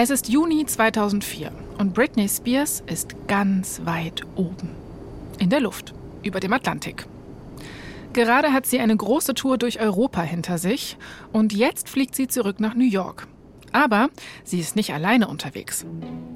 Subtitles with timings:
[0.00, 4.70] Es ist Juni 2004 und Britney Spears ist ganz weit oben.
[5.40, 5.92] In der Luft,
[6.22, 7.08] über dem Atlantik.
[8.12, 10.96] Gerade hat sie eine große Tour durch Europa hinter sich
[11.32, 13.26] und jetzt fliegt sie zurück nach New York.
[13.72, 14.10] Aber
[14.44, 15.84] sie ist nicht alleine unterwegs.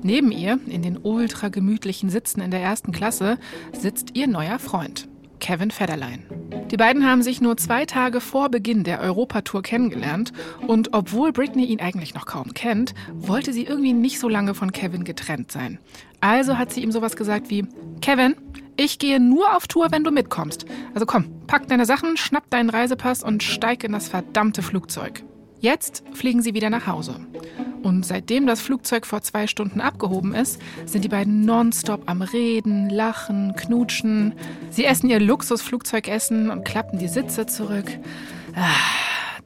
[0.03, 3.39] Neben ihr, in den ultra gemütlichen Sitzen in der ersten Klasse,
[3.73, 5.07] sitzt ihr neuer Freund,
[5.43, 6.23] Kevin Federline.
[6.71, 10.33] Die beiden haben sich nur zwei Tage vor Beginn der Europatour kennengelernt
[10.69, 14.71] und obwohl Britney ihn eigentlich noch kaum kennt, wollte sie irgendwie nicht so lange von
[14.71, 15.79] Kevin getrennt sein.
[16.21, 17.67] Also hat sie ihm sowas gesagt wie,
[18.01, 18.37] Kevin,
[18.77, 20.65] ich gehe nur auf Tour, wenn du mitkommst.
[20.95, 25.25] Also komm, pack deine Sachen, schnapp deinen Reisepass und steig in das verdammte Flugzeug.
[25.63, 27.15] Jetzt fliegen sie wieder nach Hause.
[27.85, 32.91] Und seitdem das Flugzeug vor zwei Stunden abgehoben ist, sind die beiden nonstop am Reden,
[32.91, 34.35] Lachen, Knutschen.
[34.71, 37.87] Sie essen ihr Luxusflugzeugessen und klappen die Sitze zurück.
[38.57, 38.75] Ah,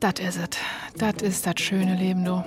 [0.00, 0.56] das is it.
[0.96, 2.42] Das ist das schöne Leben, du.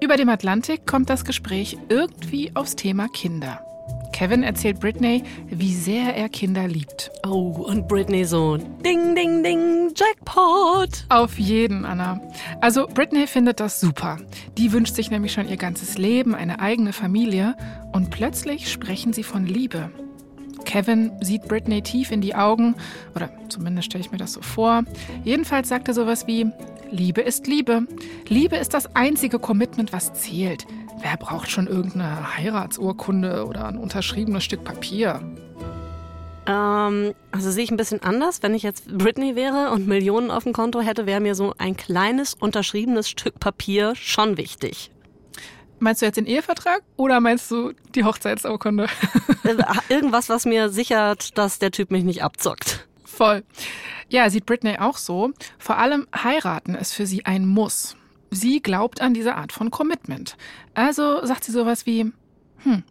[0.00, 3.65] Über dem Atlantik kommt das Gespräch irgendwie aufs Thema Kinder.
[4.12, 7.10] Kevin erzählt Britney, wie sehr er Kinder liebt.
[7.26, 11.04] Oh, und Britney so, ding, ding, ding, Jackpot.
[11.08, 12.20] Auf jeden, Anna.
[12.60, 14.18] Also Britney findet das super.
[14.56, 17.56] Die wünscht sich nämlich schon ihr ganzes Leben, eine eigene Familie.
[17.92, 19.90] Und plötzlich sprechen sie von Liebe.
[20.64, 22.74] Kevin sieht Britney tief in die Augen,
[23.14, 24.82] oder zumindest stelle ich mir das so vor.
[25.24, 26.46] Jedenfalls sagt er sowas wie,
[26.90, 27.86] Liebe ist Liebe.
[28.28, 30.66] Liebe ist das einzige Commitment, was zählt.
[31.00, 35.20] Wer braucht schon irgendeine Heiratsurkunde oder ein unterschriebenes Stück Papier?
[36.46, 38.42] Ähm, also sehe ich ein bisschen anders.
[38.42, 41.76] Wenn ich jetzt Britney wäre und Millionen auf dem Konto hätte, wäre mir so ein
[41.76, 44.90] kleines unterschriebenes Stück Papier schon wichtig.
[45.78, 48.86] Meinst du jetzt den Ehevertrag oder meinst du die Hochzeitsurkunde?
[49.44, 49.56] Äh,
[49.88, 52.86] irgendwas, was mir sichert, dass der Typ mich nicht abzockt.
[53.04, 53.44] Voll.
[54.08, 55.32] Ja, sieht Britney auch so.
[55.58, 57.96] Vor allem heiraten ist für sie ein Muss.
[58.30, 60.36] Sie glaubt an diese Art von Commitment.
[60.74, 62.12] Also sagt sie sowas wie,
[62.58, 62.82] hm,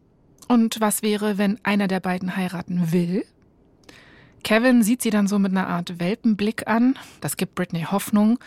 [0.47, 3.25] und was wäre, wenn einer der beiden heiraten will?
[4.43, 8.37] Kevin sieht sie dann so mit einer Art Welpenblick an, das gibt Britney Hoffnung,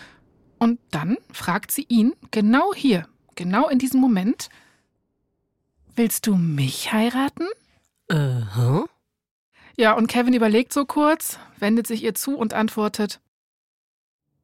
[0.59, 4.49] und dann fragt sie ihn genau hier, genau in diesem Moment,
[5.97, 7.47] willst du mich heiraten?
[8.09, 8.87] Äh, huh?
[9.77, 13.21] Ja, und Kevin überlegt so kurz, wendet sich ihr zu und antwortet,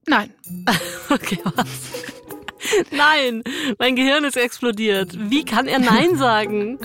[0.07, 0.33] nein.
[1.11, 2.15] okay, was?
[2.91, 3.43] Nein,
[3.79, 5.31] mein Gehirn ist explodiert.
[5.31, 6.79] Wie kann er Nein sagen?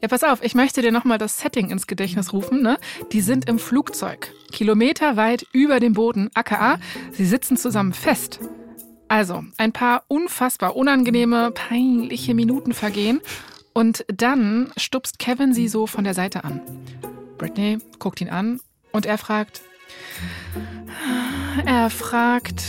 [0.00, 2.62] Ja, pass auf, ich möchte dir nochmal das Setting ins Gedächtnis rufen.
[2.62, 2.78] Ne?
[3.12, 6.78] Die sind im Flugzeug, kilometerweit über dem Boden, aka,
[7.12, 8.40] sie sitzen zusammen fest.
[9.08, 13.20] Also, ein paar unfassbar unangenehme, peinliche Minuten vergehen
[13.72, 16.60] und dann stupst Kevin sie so von der Seite an.
[17.36, 18.60] Britney guckt ihn an
[18.92, 19.60] und er fragt,
[21.66, 22.62] er fragt,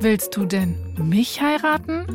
[0.00, 2.06] Willst du denn mich heiraten?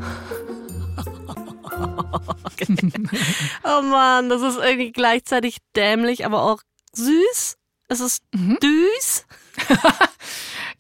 [3.64, 6.62] oh Mann, das ist irgendwie gleichzeitig dämlich, aber auch
[6.94, 7.58] süß.
[7.90, 8.58] Es ist mhm.
[8.62, 9.26] düs.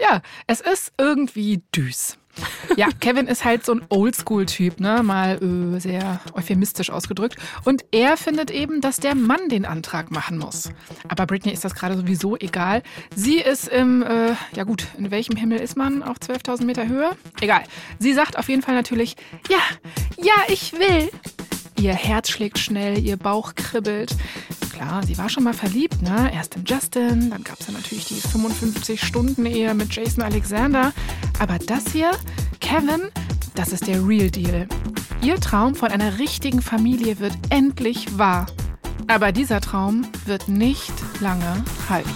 [0.02, 2.18] ja, es ist irgendwie düs.
[2.76, 5.04] Ja, Kevin ist halt so ein Oldschool-Typ, ne?
[5.04, 7.36] mal äh, sehr euphemistisch ausgedrückt.
[7.66, 10.72] Und er findet eben, dass der Mann den Antrag machen muss.
[11.08, 12.82] Aber Britney ist das gerade sowieso egal.
[13.16, 16.02] Sie ist im, äh, ja gut, in welchem Himmel ist man?
[16.02, 17.12] Auf 12.000 Meter Höhe?
[17.42, 17.64] Egal.
[18.00, 19.16] Sie sagt auf jeden Fall natürlich,
[19.50, 19.60] ja,
[20.18, 21.10] ja, ich will.
[21.80, 24.16] Ihr Herz schlägt schnell, ihr Bauch kribbelt.
[24.74, 26.32] Klar, sie war schon mal verliebt, ne?
[26.34, 30.94] Erst in Justin, dann gab es ja natürlich die 55-Stunden-Ehe mit Jason Alexander.
[31.40, 32.12] Aber das hier,
[32.60, 33.10] Kevin,
[33.56, 34.68] das ist der Real Deal.
[35.22, 38.48] Ihr Traum von einer richtigen Familie wird endlich wahr.
[39.08, 42.10] Aber dieser Traum wird nicht lange halten.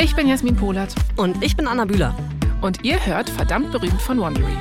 [0.00, 0.94] Ich bin Jasmin Polat.
[1.16, 2.14] Und ich bin Anna Bühler.
[2.60, 4.56] Und ihr hört verdammt berühmt von Wondery.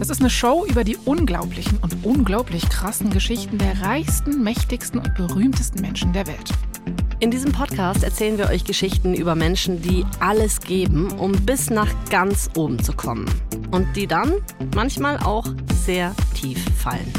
[0.00, 5.14] Das ist eine Show über die unglaublichen und unglaublich krassen Geschichten der reichsten, mächtigsten und
[5.14, 6.50] berühmtesten Menschen der Welt.
[7.18, 11.88] In diesem Podcast erzählen wir euch Geschichten über Menschen, die alles geben, um bis nach
[12.08, 13.26] ganz oben zu kommen.
[13.72, 14.32] Und die dann
[14.74, 15.46] manchmal auch
[15.84, 17.12] sehr tief fallen.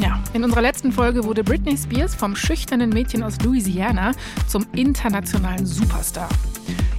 [0.00, 4.12] Ja, in unserer letzten Folge wurde Britney Spears vom schüchternen Mädchen aus Louisiana
[4.46, 6.28] zum internationalen Superstar.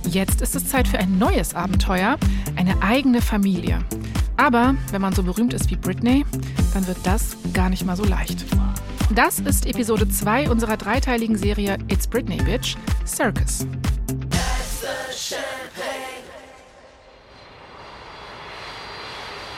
[0.05, 2.17] Jetzt ist es Zeit für ein neues Abenteuer,
[2.57, 3.79] eine eigene Familie.
[4.39, 6.25] Aber wenn man so berühmt ist wie Britney,
[6.73, 8.45] dann wird das gar nicht mal so leicht.
[9.13, 13.67] Das ist Episode 2 unserer dreiteiligen Serie It's Britney Bitch Circus.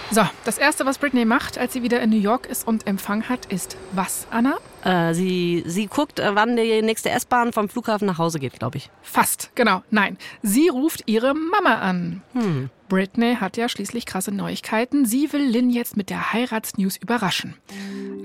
[0.10, 3.30] So, das Erste, was Britney macht, als sie wieder in New York ist und Empfang
[3.30, 4.58] hat, ist was, Anna?
[4.84, 8.78] Äh, sie, sie guckt, äh, wann die nächste S-Bahn vom Flughafen nach Hause geht, glaube
[8.78, 8.90] ich.
[9.04, 9.84] Fast, genau.
[9.92, 12.24] Nein, sie ruft ihre Mama an.
[12.34, 12.70] Hm.
[12.92, 15.06] Britney hat ja schließlich krasse Neuigkeiten.
[15.06, 17.56] Sie will Lynn jetzt mit der Heiratsnews überraschen.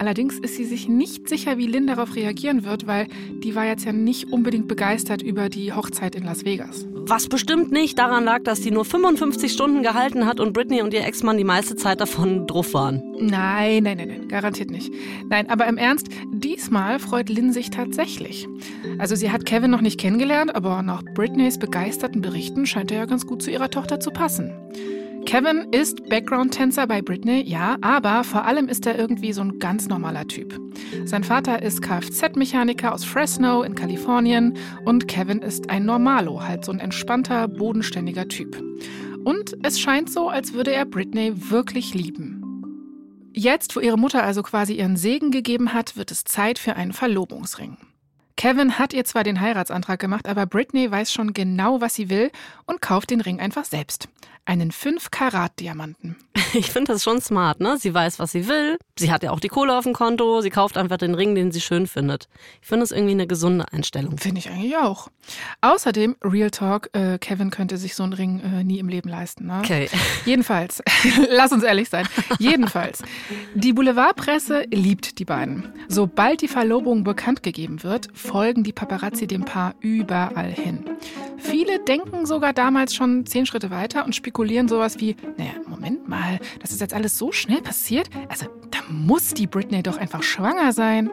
[0.00, 3.06] Allerdings ist sie sich nicht sicher, wie Lynn darauf reagieren wird, weil
[3.44, 6.84] die war jetzt ja nicht unbedingt begeistert über die Hochzeit in Las Vegas.
[7.08, 10.92] Was bestimmt nicht daran lag, dass sie nur 55 Stunden gehalten hat und Britney und
[10.92, 13.00] ihr Ex-Mann die meiste Zeit davon drauf waren.
[13.20, 14.92] Nein, nein, nein, nein, garantiert nicht.
[15.28, 18.48] Nein, aber im Ernst, diesmal freut Lynn sich tatsächlich.
[18.98, 23.04] Also sie hat Kevin noch nicht kennengelernt, aber nach Britneys begeisterten Berichten scheint er ja
[23.04, 24.52] ganz gut zu ihrer Tochter zu passen.
[25.26, 29.88] Kevin ist Background-Tänzer bei Britney, ja, aber vor allem ist er irgendwie so ein ganz
[29.88, 30.56] normaler Typ.
[31.04, 36.70] Sein Vater ist Kfz-Mechaniker aus Fresno in Kalifornien und Kevin ist ein Normalo, halt so
[36.70, 38.62] ein entspannter, bodenständiger Typ.
[39.24, 42.44] Und es scheint so, als würde er Britney wirklich lieben.
[43.34, 46.92] Jetzt, wo ihre Mutter also quasi ihren Segen gegeben hat, wird es Zeit für einen
[46.92, 47.78] Verlobungsring.
[48.36, 52.30] Kevin hat ihr zwar den Heiratsantrag gemacht, aber Britney weiß schon genau, was sie will
[52.66, 54.08] und kauft den Ring einfach selbst.
[54.46, 56.16] Einen 5-Karat-Diamanten.
[56.54, 57.76] Ich finde das schon smart, ne?
[57.78, 58.78] Sie weiß, was sie will.
[58.98, 60.40] Sie hat ja auch die Kohle auf dem Konto.
[60.40, 62.28] Sie kauft einfach den Ring, den sie schön findet.
[62.62, 64.16] Ich finde das irgendwie eine gesunde Einstellung.
[64.16, 65.08] Finde ich eigentlich auch.
[65.60, 69.46] Außerdem, Real Talk, äh, Kevin könnte sich so einen Ring äh, nie im Leben leisten.
[69.46, 69.58] Ne?
[69.58, 69.90] Okay.
[70.24, 70.82] Jedenfalls,
[71.30, 72.06] lass uns ehrlich sein.
[72.38, 73.02] Jedenfalls,
[73.54, 75.72] die Boulevardpresse liebt die beiden.
[75.88, 80.84] Sobald die Verlobung bekannt gegeben wird, folgen die Paparazzi dem Paar überall hin.
[81.38, 86.38] Viele denken sogar damals schon zehn Schritte weiter und spekulieren sowas wie, naja, Moment mal,
[86.60, 88.08] das ist jetzt alles so schnell passiert.
[88.28, 91.10] Also da muss die Britney doch einfach schwanger sein.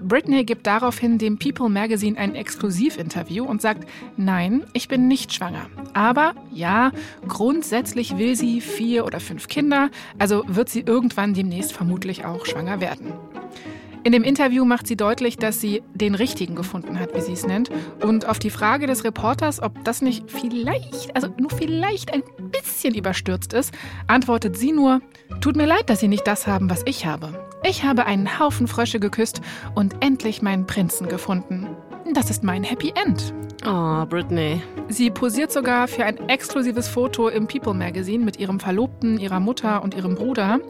[0.00, 5.66] Britney gibt daraufhin dem People Magazine ein Exklusivinterview und sagt, nein, ich bin nicht schwanger.
[5.94, 6.92] Aber ja,
[7.26, 12.80] grundsätzlich will sie vier oder fünf Kinder, also wird sie irgendwann demnächst vermutlich auch schwanger
[12.80, 13.12] werden.
[14.06, 17.44] In dem Interview macht sie deutlich, dass sie den Richtigen gefunden hat, wie sie es
[17.44, 17.70] nennt.
[18.00, 22.22] Und auf die Frage des Reporters, ob das nicht vielleicht, also nur vielleicht ein
[22.52, 23.74] bisschen überstürzt ist,
[24.06, 25.00] antwortet sie nur,
[25.40, 27.48] tut mir leid, dass Sie nicht das haben, was ich habe.
[27.64, 29.40] Ich habe einen Haufen Frösche geküsst
[29.74, 31.66] und endlich meinen Prinzen gefunden.
[32.14, 33.34] Das ist mein Happy End.
[33.68, 34.62] Oh, Britney.
[34.88, 39.82] Sie posiert sogar für ein exklusives Foto im People Magazine mit ihrem Verlobten, ihrer Mutter
[39.82, 40.60] und ihrem Bruder.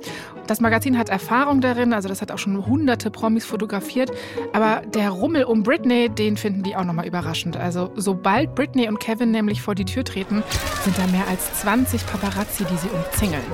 [0.46, 4.10] Das Magazin hat Erfahrung darin, also das hat auch schon hunderte Promis fotografiert.
[4.54, 7.58] Aber der Rummel um Britney, den finden die auch nochmal überraschend.
[7.58, 10.42] Also sobald Britney und Kevin nämlich vor die Tür treten,
[10.82, 13.44] sind da mehr als 20 Paparazzi, die sie umzingeln.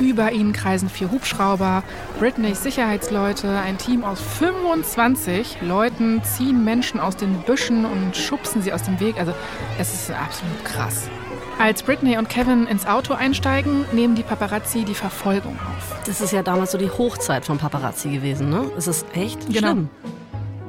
[0.00, 1.82] Über ihnen kreisen vier Hubschrauber,
[2.18, 8.72] Britneys Sicherheitsleute, ein Team aus 25 Leuten ziehen Menschen aus den Büschen und schubsen sie
[8.72, 9.18] aus dem Weg.
[9.18, 9.34] Also
[9.78, 11.10] es ist absolut krass.
[11.58, 16.00] Als Britney und Kevin ins Auto einsteigen, nehmen die Paparazzi die Verfolgung auf.
[16.06, 18.70] Das ist ja damals so die Hochzeit von Paparazzi gewesen, ne?
[18.78, 19.58] Es ist echt genau.
[19.72, 19.90] schlimm.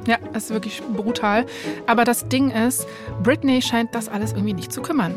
[0.06, 1.46] Ja, ist wirklich brutal.
[1.86, 2.86] Aber das Ding ist,
[3.22, 5.14] Britney scheint das alles irgendwie nicht zu kümmern.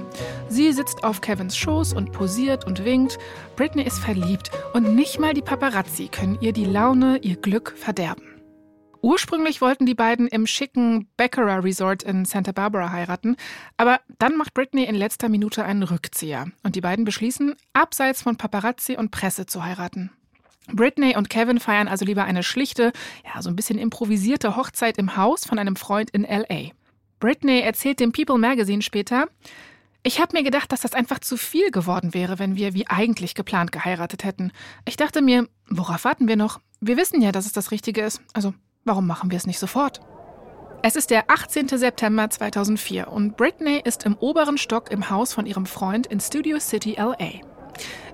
[0.48, 3.18] Sie sitzt auf Kevins Schoß und posiert und winkt.
[3.56, 8.36] Britney ist verliebt und nicht mal die Paparazzi können ihr die Laune, ihr Glück verderben.
[9.02, 13.36] Ursprünglich wollten die beiden im schicken Baccarat Resort in Santa Barbara heiraten,
[13.78, 18.36] aber dann macht Britney in letzter Minute einen Rückzieher und die beiden beschließen, abseits von
[18.36, 20.10] Paparazzi und Presse zu heiraten.
[20.72, 22.92] Britney und Kevin feiern also lieber eine schlichte,
[23.24, 26.72] ja, so ein bisschen improvisierte Hochzeit im Haus von einem Freund in LA.
[27.20, 29.28] Britney erzählt dem People Magazine später,
[30.08, 33.34] ich habe mir gedacht, dass das einfach zu viel geworden wäre, wenn wir wie eigentlich
[33.34, 34.52] geplant geheiratet hätten.
[34.88, 36.60] Ich dachte mir, worauf warten wir noch?
[36.80, 38.22] Wir wissen ja, dass es das Richtige ist.
[38.34, 38.54] Also,
[38.84, 40.02] warum machen wir es nicht sofort?
[40.84, 41.70] Es ist der 18.
[41.70, 46.60] September 2004 und Britney ist im oberen Stock im Haus von ihrem Freund in Studio
[46.60, 47.55] City, LA.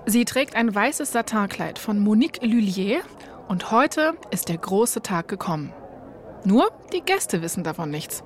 [0.06, 3.02] Sie trägt ein weißes Satinkleid von Monique Lullier
[3.48, 5.72] und heute ist der große Tag gekommen.
[6.44, 8.24] Nur die Gäste wissen davon nichts.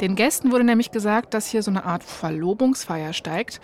[0.00, 3.60] Den Gästen wurde nämlich gesagt, dass hier so eine Art Verlobungsfeier steigt.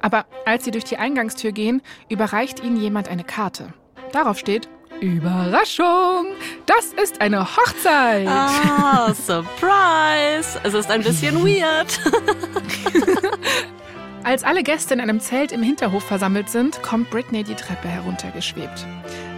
[0.00, 3.74] Aber als sie durch die Eingangstür gehen, überreicht ihnen jemand eine Karte.
[4.12, 4.68] Darauf steht
[5.00, 6.26] Überraschung!
[6.66, 8.28] Das ist eine Hochzeit!
[8.28, 10.60] Ah, Surprise!
[10.62, 12.00] Es ist ein bisschen weird.
[14.24, 18.86] Als alle Gäste in einem Zelt im Hinterhof versammelt sind, kommt Britney die Treppe heruntergeschwebt.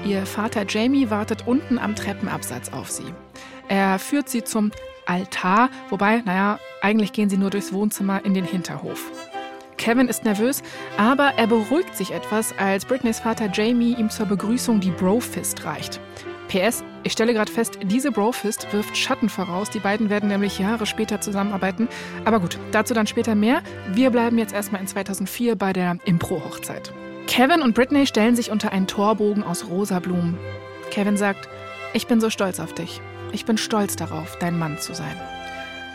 [0.04, 3.14] Ihr Vater Jamie wartet unten am Treppenabsatz auf sie.
[3.68, 4.72] Er führt sie zum
[5.06, 9.10] Altar, wobei, naja, eigentlich gehen sie nur durchs Wohnzimmer in den Hinterhof.
[9.76, 10.62] Kevin ist nervös,
[10.98, 16.00] aber er beruhigt sich etwas, als Britneys Vater Jamie ihm zur Begrüßung die Brofist reicht.
[16.50, 19.70] PS, ich stelle gerade fest, diese Brofist wirft Schatten voraus.
[19.70, 21.88] Die beiden werden nämlich Jahre später zusammenarbeiten.
[22.24, 23.62] Aber gut, dazu dann später mehr.
[23.92, 26.92] Wir bleiben jetzt erstmal in 2004 bei der Impro-Hochzeit.
[27.28, 30.36] Kevin und Britney stellen sich unter einen Torbogen aus rosa Blumen.
[30.90, 31.48] Kevin sagt,
[31.92, 33.00] ich bin so stolz auf dich.
[33.30, 35.16] Ich bin stolz darauf, dein Mann zu sein.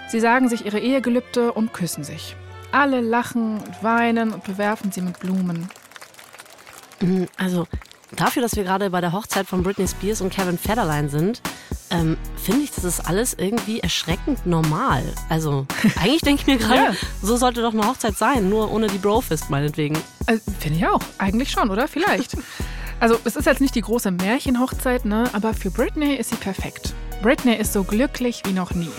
[0.07, 2.37] Sie sagen sich ihre Ehegelübde und küssen sich.
[2.71, 5.67] Alle lachen und weinen und bewerfen sie mit Blumen.
[7.01, 7.67] Mhm, also
[8.15, 11.41] dafür, dass wir gerade bei der Hochzeit von Britney Spears und Kevin Federline sind,
[11.89, 15.03] ähm, finde ich, das ist alles irgendwie erschreckend normal.
[15.29, 15.65] Also
[16.01, 16.93] eigentlich denke ich mir gerade, ja.
[17.21, 19.97] so sollte doch eine Hochzeit sein, nur ohne die Brofist meinetwegen.
[20.25, 21.01] Also, finde ich auch.
[21.17, 21.87] Eigentlich schon, oder?
[21.87, 22.37] Vielleicht.
[22.97, 25.29] Also es ist jetzt nicht die große Märchenhochzeit, ne?
[25.33, 26.93] aber für Britney ist sie perfekt.
[27.21, 28.89] Britney ist so glücklich wie noch nie.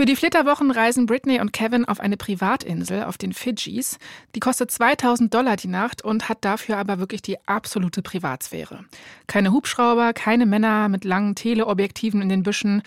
[0.00, 3.98] Für die Flitterwochen reisen Britney und Kevin auf eine Privatinsel auf den Fidschis.
[4.34, 8.86] Die kostet 2000 Dollar die Nacht und hat dafür aber wirklich die absolute Privatsphäre.
[9.26, 12.80] Keine Hubschrauber, keine Männer mit langen Teleobjektiven in den Büschen.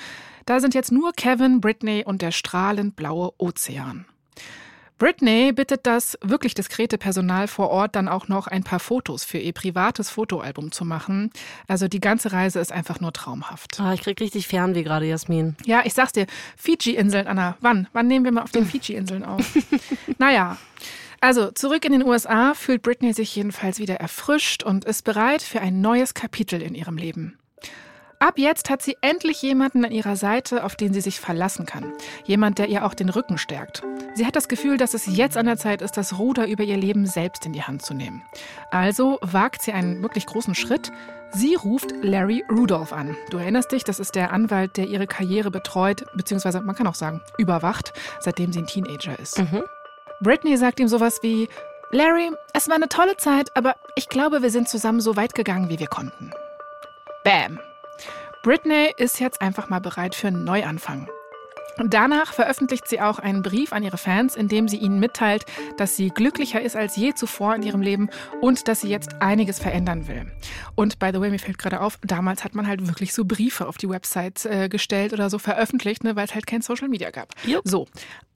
[0.47, 4.07] Da sind jetzt nur Kevin, Britney und der strahlend blaue Ozean.
[4.97, 9.37] Britney bittet das wirklich diskrete Personal vor Ort dann auch noch ein paar Fotos für
[9.37, 11.31] ihr privates Fotoalbum zu machen.
[11.67, 13.79] Also die ganze Reise ist einfach nur traumhaft.
[13.79, 15.55] Ah, ich krieg richtig Fernweh gerade, Jasmin.
[15.65, 17.57] Ja, ich sag's dir, Fiji-Inseln, Anna.
[17.59, 17.87] Wann?
[17.93, 19.41] Wann nehmen wir mal auf den Fiji-Inseln auf?
[20.19, 20.57] naja.
[21.19, 25.61] Also zurück in den USA fühlt Britney sich jedenfalls wieder erfrischt und ist bereit für
[25.61, 27.37] ein neues Kapitel in ihrem Leben.
[28.23, 31.91] Ab jetzt hat sie endlich jemanden an ihrer Seite, auf den sie sich verlassen kann.
[32.23, 33.83] Jemand, der ihr auch den Rücken stärkt.
[34.13, 36.77] Sie hat das Gefühl, dass es jetzt an der Zeit ist, das Ruder über ihr
[36.77, 38.23] Leben selbst in die Hand zu nehmen.
[38.71, 40.89] Also wagt sie einen wirklich großen Schritt.
[41.33, 43.17] Sie ruft Larry Rudolph an.
[43.29, 46.95] Du erinnerst dich, das ist der Anwalt, der ihre Karriere betreut, beziehungsweise man kann auch
[46.95, 49.37] sagen, überwacht, seitdem sie ein Teenager ist.
[49.37, 49.63] Mhm.
[50.21, 51.49] Britney sagt ihm sowas wie,
[51.91, 55.67] Larry, es war eine tolle Zeit, aber ich glaube, wir sind zusammen so weit gegangen,
[55.67, 56.31] wie wir konnten.
[57.25, 57.59] Bam,
[58.43, 61.07] Britney ist jetzt einfach mal bereit für einen Neuanfang.
[61.77, 65.45] Und danach veröffentlicht sie auch einen Brief an ihre Fans, in dem sie ihnen mitteilt,
[65.77, 68.09] dass sie glücklicher ist als je zuvor in ihrem Leben
[68.41, 70.29] und dass sie jetzt einiges verändern will.
[70.75, 73.65] Und by the way, mir fällt gerade auf, damals hat man halt wirklich so Briefe
[73.65, 77.11] auf die Website äh, gestellt oder so veröffentlicht, ne, weil es halt kein Social Media
[77.11, 77.29] gab.
[77.45, 77.61] Jupp.
[77.65, 77.87] So,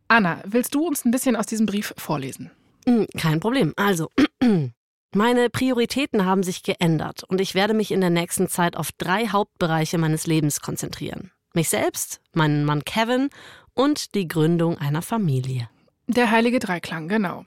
[0.07, 2.49] Anna, willst du uns ein bisschen aus diesem Brief vorlesen?
[2.85, 3.73] Hm, kein Problem.
[3.75, 4.09] Also,
[5.15, 9.29] Meine Prioritäten haben sich geändert und ich werde mich in der nächsten Zeit auf drei
[9.29, 11.31] Hauptbereiche meines Lebens konzentrieren.
[11.53, 13.29] Mich selbst, meinen Mann Kevin
[13.73, 15.69] und die Gründung einer Familie.
[16.07, 17.45] Der heilige Dreiklang, genau.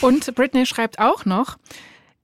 [0.00, 1.58] Und Britney schreibt auch noch,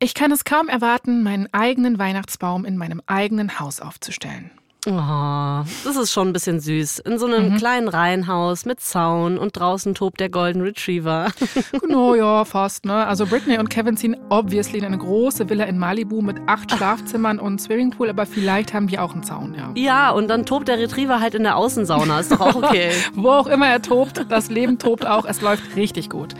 [0.01, 4.51] ich kann es kaum erwarten, meinen eigenen Weihnachtsbaum in meinem eigenen Haus aufzustellen.
[4.87, 7.01] Oh, das ist schon ein bisschen süß.
[7.01, 7.57] In so einem mhm.
[7.57, 11.29] kleinen Reihenhaus mit Zaun und draußen tobt der Golden Retriever.
[11.81, 12.85] Genau, ja, fast.
[12.85, 13.07] Ne?
[13.07, 17.39] Also Britney und Kevin ziehen obviously in eine große Villa in Malibu mit acht Schlafzimmern
[17.39, 19.73] und Swimmingpool, aber vielleicht haben die auch einen Zaun, ja.
[19.75, 22.21] Ja, und dann tobt der Retriever halt in der Außensauna.
[22.21, 22.91] Ist doch auch okay.
[23.15, 25.25] Wo auch immer er tobt, das Leben tobt auch.
[25.25, 26.35] Es läuft richtig gut.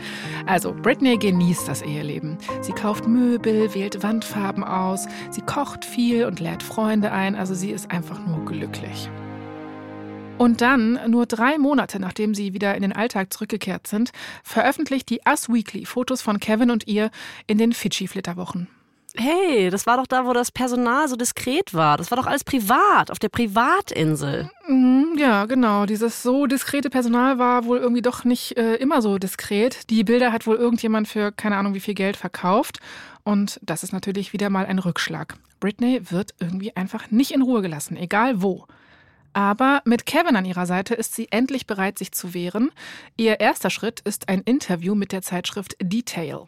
[0.49, 2.39] Also, Britney genießt das Eheleben.
[2.61, 7.35] Sie kauft Möbel, wählt Wandfarben aus, sie kocht viel und lädt Freunde ein.
[7.35, 9.11] Also, sie ist einfach nur glücklich.
[10.39, 14.09] Und dann, nur drei Monate nachdem sie wieder in den Alltag zurückgekehrt sind,
[14.43, 17.11] veröffentlicht die Us Weekly Fotos von Kevin und ihr
[17.45, 18.69] in den Fidschi-Flitterwochen.
[19.17, 21.97] Hey, das war doch da, wo das Personal so diskret war.
[21.97, 24.49] Das war doch alles privat, auf der Privatinsel.
[24.67, 25.85] Mhm, ja, genau.
[25.85, 29.89] Dieses so diskrete Personal war wohl irgendwie doch nicht äh, immer so diskret.
[29.89, 32.79] Die Bilder hat wohl irgendjemand für keine Ahnung wie viel Geld verkauft.
[33.23, 35.35] Und das ist natürlich wieder mal ein Rückschlag.
[35.59, 38.65] Britney wird irgendwie einfach nicht in Ruhe gelassen, egal wo.
[39.33, 42.71] Aber mit Kevin an ihrer Seite ist sie endlich bereit, sich zu wehren.
[43.17, 46.45] Ihr erster Schritt ist ein Interview mit der Zeitschrift Detail.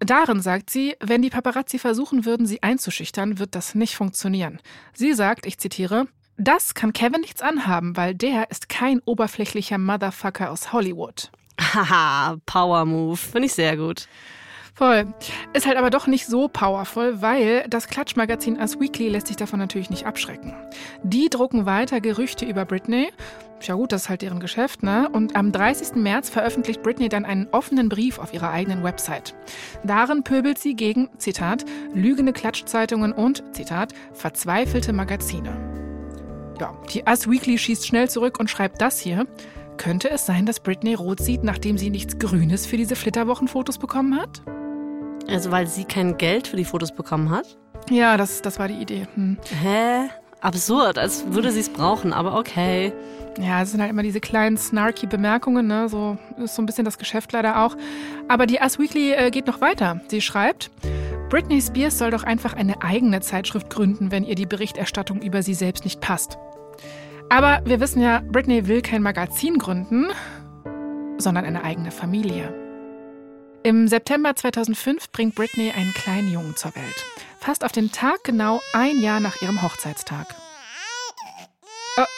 [0.00, 4.60] Darin sagt sie, wenn die Paparazzi versuchen würden, sie einzuschüchtern, wird das nicht funktionieren.
[4.92, 10.50] Sie sagt, ich zitiere, das kann Kevin nichts anhaben, weil der ist kein oberflächlicher Motherfucker
[10.50, 11.30] aus Hollywood.
[11.60, 13.16] Haha, Power Move.
[13.16, 14.08] Finde ich sehr gut.
[14.74, 15.06] Voll.
[15.52, 19.60] Ist halt aber doch nicht so powerful, weil das Klatschmagazin Us Weekly lässt sich davon
[19.60, 20.52] natürlich nicht abschrecken.
[21.04, 23.10] Die drucken weiter Gerüchte über Britney.
[23.62, 25.08] Ja gut, das ist halt deren Geschäft, ne?
[25.08, 25.94] Und am 30.
[25.94, 29.34] März veröffentlicht Britney dann einen offenen Brief auf ihrer eigenen Website.
[29.84, 31.64] Darin pöbelt sie gegen, Zitat,
[31.94, 35.56] lügende Klatschzeitungen und, Zitat, verzweifelte Magazine.
[36.60, 39.24] Ja, die Us Weekly schießt schnell zurück und schreibt das hier.
[39.76, 44.20] Könnte es sein, dass Britney rot sieht, nachdem sie nichts Grünes für diese Flitterwochenfotos bekommen
[44.20, 44.42] hat?
[45.28, 47.56] Also weil sie kein Geld für die Fotos bekommen hat?
[47.90, 49.06] Ja, das, das war die Idee.
[49.14, 49.38] Hm.
[49.62, 50.08] Hä?
[50.40, 52.92] Absurd, als würde sie es brauchen, aber okay.
[53.40, 55.88] Ja, es sind halt immer diese kleinen snarky Bemerkungen, ne?
[55.88, 57.76] So ist so ein bisschen das Geschäft leider auch.
[58.28, 60.00] Aber die Us Weekly äh, geht noch weiter.
[60.08, 60.70] Sie schreibt,
[61.30, 65.54] Britney Spears soll doch einfach eine eigene Zeitschrift gründen, wenn ihr die Berichterstattung über sie
[65.54, 66.38] selbst nicht passt.
[67.30, 70.08] Aber wir wissen ja, Britney will kein Magazin gründen,
[71.18, 72.63] sondern eine eigene Familie.
[73.66, 77.06] Im September 2005 bringt Britney einen kleinen Jungen zur Welt.
[77.40, 80.34] Fast auf den Tag genau ein Jahr nach ihrem Hochzeitstag.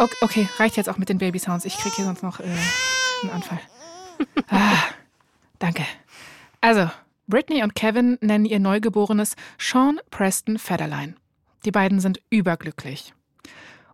[0.00, 1.64] Oh, okay, reicht jetzt auch mit den Baby-Sounds.
[1.64, 2.44] Ich kriege hier sonst noch äh,
[3.22, 3.60] einen Anfall.
[4.48, 4.78] Ah,
[5.58, 5.84] danke.
[6.62, 6.90] Also,
[7.28, 11.14] Britney und Kevin nennen ihr Neugeborenes Sean Preston Federline.
[11.66, 13.12] Die beiden sind überglücklich.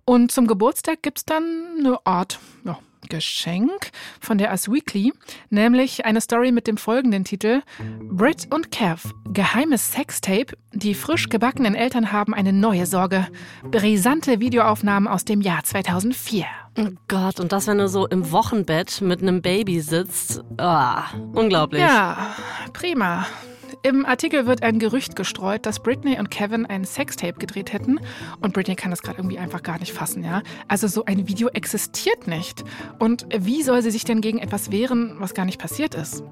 [0.05, 2.79] Und zum Geburtstag gibt es dann eine Art ja,
[3.09, 3.91] Geschenk
[4.21, 5.13] von der Us Weekly,
[5.51, 7.63] nämlich eine Story mit dem folgenden Titel
[8.03, 10.57] Brit und Kev, geheimes Sextape.
[10.73, 13.27] Die frisch gebackenen Eltern haben eine neue Sorge.
[13.65, 16.47] Brisante Videoaufnahmen aus dem Jahr 2004.
[16.79, 20.43] Oh Gott, und das, wenn du so im Wochenbett mit einem Baby sitzt.
[20.59, 21.83] Oh, unglaublich.
[21.83, 22.35] Ja,
[22.73, 23.27] prima.
[23.85, 27.99] Im Artikel wird ein Gerücht gestreut, dass Britney und Kevin ein Sextape gedreht hätten.
[28.41, 30.43] Und Britney kann das gerade irgendwie einfach gar nicht fassen, ja.
[30.69, 32.63] Also so ein Video existiert nicht.
[33.01, 36.23] Und wie soll sie sich denn gegen etwas wehren, was gar nicht passiert ist?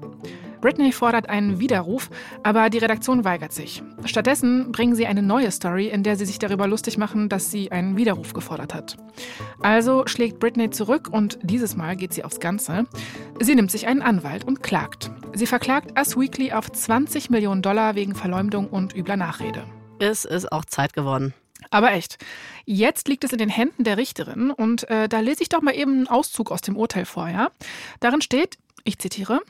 [0.61, 2.09] Britney fordert einen Widerruf,
[2.43, 3.81] aber die Redaktion weigert sich.
[4.05, 7.71] Stattdessen bringen sie eine neue Story, in der sie sich darüber lustig machen, dass sie
[7.71, 8.95] einen Widerruf gefordert hat.
[9.61, 12.85] Also schlägt Britney zurück und dieses Mal geht sie aufs Ganze.
[13.39, 15.11] Sie nimmt sich einen Anwalt und klagt.
[15.33, 19.65] Sie verklagt Us Weekly auf 20 Millionen Dollar wegen Verleumdung und übler Nachrede.
[19.99, 21.33] Es ist auch Zeit geworden.
[21.69, 22.17] Aber echt,
[22.65, 25.75] jetzt liegt es in den Händen der Richterin und äh, da lese ich doch mal
[25.75, 27.29] eben einen Auszug aus dem Urteil vor.
[27.29, 27.51] Ja?
[27.99, 29.41] Darin steht, ich zitiere,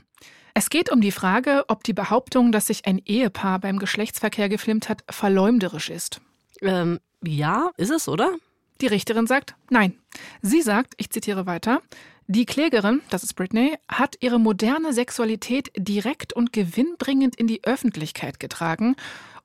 [0.53, 4.89] es geht um die Frage, ob die Behauptung, dass sich ein Ehepaar beim Geschlechtsverkehr gefilmt
[4.89, 6.21] hat, verleumderisch ist.
[6.61, 8.35] Ähm, ja, ist es, oder?
[8.81, 9.97] Die Richterin sagt nein.
[10.41, 11.81] Sie sagt, ich zitiere weiter,
[12.27, 18.39] die Klägerin, das ist Britney, hat ihre moderne Sexualität direkt und gewinnbringend in die Öffentlichkeit
[18.39, 18.95] getragen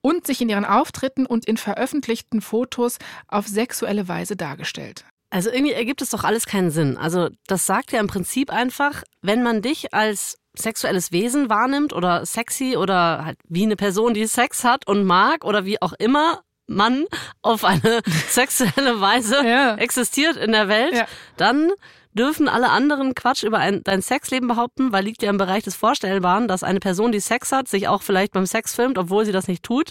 [0.00, 2.98] und sich in ihren Auftritten und in veröffentlichten Fotos
[3.28, 5.04] auf sexuelle Weise dargestellt.
[5.30, 6.96] Also irgendwie ergibt es doch alles keinen Sinn.
[6.96, 12.25] Also das sagt ja im Prinzip einfach, wenn man dich als sexuelles Wesen wahrnimmt oder
[12.26, 16.42] sexy oder halt wie eine Person, die Sex hat und mag oder wie auch immer
[16.66, 17.04] man
[17.42, 19.76] auf eine sexuelle Weise ja.
[19.76, 21.06] existiert in der Welt, ja.
[21.36, 21.71] dann
[22.12, 25.76] dürfen alle anderen Quatsch über ein, dein Sexleben behaupten, weil liegt ja im Bereich des
[25.76, 29.32] Vorstellbaren, dass eine Person, die Sex hat, sich auch vielleicht beim Sex filmt, obwohl sie
[29.32, 29.90] das nicht tut.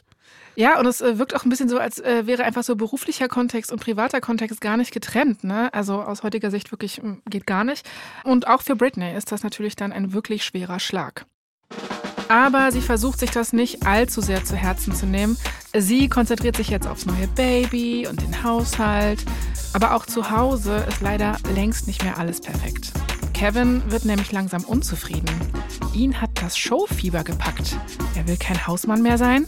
[0.56, 3.28] Ja, und es äh, wirkt auch ein bisschen so, als äh, wäre einfach so beruflicher
[3.28, 5.44] Kontext und privater Kontext gar nicht getrennt.
[5.44, 5.74] Ne?
[5.74, 7.88] Also aus heutiger Sicht wirklich hm, geht gar nicht.
[8.24, 11.26] Und auch für Britney ist das natürlich dann ein wirklich schwerer Schlag.
[12.28, 15.38] Aber sie versucht sich das nicht allzu sehr zu Herzen zu nehmen.
[15.78, 19.24] Sie konzentriert sich jetzt aufs neue Baby und den Haushalt.
[19.74, 22.94] Aber auch zu Hause ist leider längst nicht mehr alles perfekt.
[23.34, 25.30] Kevin wird nämlich langsam unzufrieden.
[25.94, 27.78] Ihn hat das Showfieber gepackt.
[28.16, 29.46] Er will kein Hausmann mehr sein.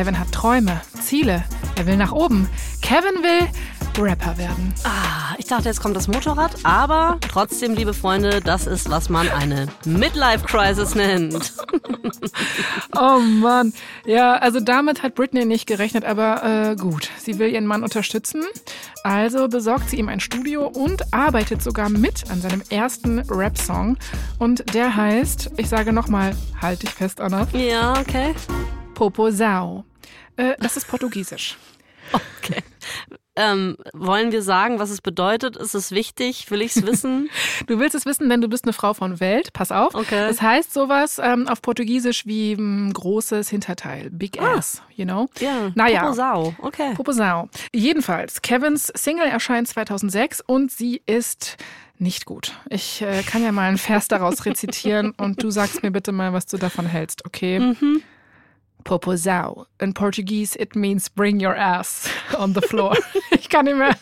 [0.00, 1.44] Kevin hat Träume, Ziele.
[1.76, 2.48] Er will nach oben.
[2.80, 3.46] Kevin will
[4.02, 4.72] Rapper werden.
[4.82, 9.28] Ah, ich dachte, jetzt kommt das Motorrad, aber trotzdem, liebe Freunde, das ist, was man
[9.28, 11.52] eine Midlife-Crisis nennt.
[12.96, 13.74] oh Mann.
[14.06, 17.10] Ja, also damit hat Britney nicht gerechnet, aber äh, gut.
[17.18, 18.42] Sie will ihren Mann unterstützen.
[19.04, 23.98] Also besorgt sie ihm ein Studio und arbeitet sogar mit an seinem ersten Rap-Song.
[24.38, 27.46] Und der heißt, ich sage nochmal, halt dich fest, Anna.
[27.52, 28.34] Ja, okay.
[29.00, 29.86] Poposao.
[30.36, 31.56] Äh, das ist Portugiesisch.
[32.42, 32.62] Okay.
[33.36, 35.56] Ähm, wollen wir sagen, was es bedeutet?
[35.56, 36.50] Ist es wichtig?
[36.50, 37.30] Will ich es wissen?
[37.68, 39.52] du willst es wissen, denn du bist eine Frau von Welt.
[39.52, 39.94] Pass auf.
[39.94, 40.26] Okay.
[40.26, 44.10] Das heißt sowas ähm, auf Portugiesisch wie m, großes Hinterteil.
[44.10, 44.54] Big ah.
[44.56, 45.28] ass, you know?
[45.38, 45.70] Ja.
[45.76, 46.02] Naja.
[46.02, 46.54] Poposau.
[46.58, 46.94] Okay.
[46.94, 47.48] Poposau.
[47.72, 51.58] Jedenfalls, Kevins Single erscheint 2006 und sie ist
[51.98, 52.58] nicht gut.
[52.70, 56.32] Ich äh, kann ja mal einen Vers daraus rezitieren und du sagst mir bitte mal,
[56.32, 57.60] was du davon hältst, okay?
[57.60, 58.02] Mhm.
[58.84, 59.66] Poposau.
[59.80, 62.94] In Portuguese it means bring your ass on the floor.
[63.32, 63.96] ich kann nicht mehr.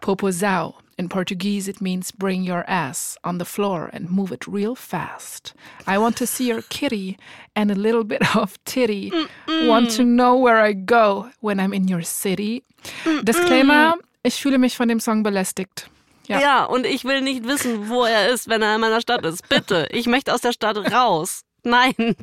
[0.00, 0.74] Poposau.
[0.96, 5.52] In Portuguese, it means bring your ass on the floor and move it real fast.
[5.88, 7.18] I want to see your kitty
[7.56, 9.10] and a little bit of titty.
[9.10, 9.66] Mm -mm.
[9.66, 12.62] Want to know where I go when I'm in your city.
[13.04, 15.88] Mm Disclaimer: Ich fühle mich von dem Song belästigt.
[16.26, 16.40] Ja.
[16.40, 19.48] ja, und ich will nicht wissen, wo er ist, wenn er in meiner Stadt ist.
[19.48, 21.42] Bitte, ich möchte aus der Stadt raus.
[21.62, 22.16] Nein,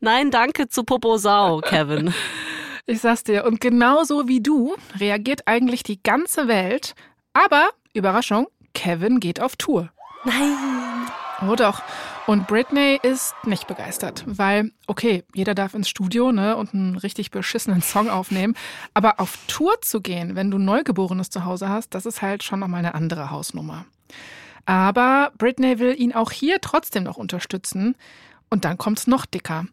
[0.00, 2.14] nein, danke zu Poposau, Kevin.
[2.86, 6.94] Ich sag's dir, und genauso wie du reagiert eigentlich die ganze Welt.
[7.32, 9.90] Aber, Überraschung, Kevin geht auf Tour.
[10.24, 10.56] Nein.
[11.48, 11.82] Oh doch.
[12.28, 17.30] Und Britney ist nicht begeistert, weil, okay, jeder darf ins Studio ne, und einen richtig
[17.30, 18.54] beschissenen Song aufnehmen.
[18.92, 22.60] Aber auf Tour zu gehen, wenn du Neugeborenes zu Hause hast, das ist halt schon
[22.60, 23.86] nochmal eine andere Hausnummer.
[24.66, 27.96] Aber Britney will ihn auch hier trotzdem noch unterstützen.
[28.50, 29.64] Und dann kommt's noch dicker.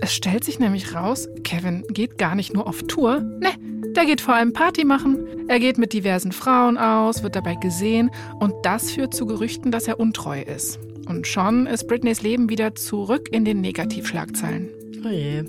[0.00, 3.22] Es stellt sich nämlich raus, Kevin geht gar nicht nur auf Tour.
[3.40, 3.50] Ne,
[3.96, 5.48] der geht vor allem Party machen.
[5.48, 9.88] Er geht mit diversen Frauen aus, wird dabei gesehen und das führt zu Gerüchten, dass
[9.88, 10.78] er untreu ist.
[11.06, 14.70] Und schon ist Britneys Leben wieder zurück in den Negativschlagzeilen.
[15.04, 15.44] Oh je.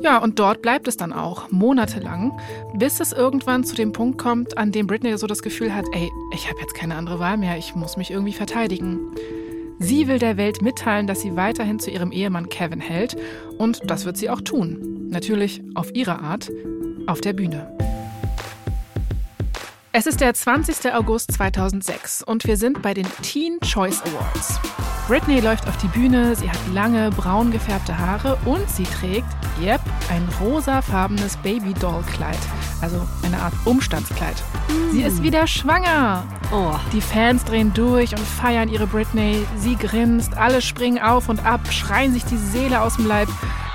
[0.00, 2.38] Ja, und dort bleibt es dann auch, monatelang,
[2.74, 6.08] bis es irgendwann zu dem Punkt kommt, an dem Britney so das Gefühl hat, ey,
[6.32, 9.00] ich habe jetzt keine andere Wahl mehr, ich muss mich irgendwie verteidigen.
[9.80, 13.16] Sie will der Welt mitteilen, dass sie weiterhin zu ihrem Ehemann Kevin hält
[13.58, 15.08] und das wird sie auch tun.
[15.08, 16.50] Natürlich auf ihre Art,
[17.06, 17.76] auf der Bühne.
[19.90, 20.92] Es ist der 20.
[20.92, 24.60] August 2006 und wir sind bei den Teen Choice Awards.
[25.06, 29.26] Britney läuft auf die Bühne, sie hat lange, braun gefärbte Haare und sie trägt,
[29.62, 32.38] yep, ein rosafarbenes Baby-Doll-Kleid.
[32.82, 34.36] Also eine Art Umstandskleid.
[34.68, 34.92] Mm.
[34.92, 36.24] Sie ist wieder schwanger.
[36.52, 36.74] Oh.
[36.92, 39.46] Die Fans drehen durch und feiern ihre Britney.
[39.56, 43.28] Sie grinst, alle springen auf und ab, schreien sich die Seele aus dem Leib.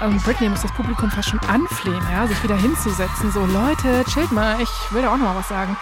[0.06, 3.32] Und Britney muss das Publikum fast schon anflehen, ja, sich wieder hinzusetzen.
[3.32, 5.76] So, Leute, chillt mal, ich will da auch noch mal was sagen.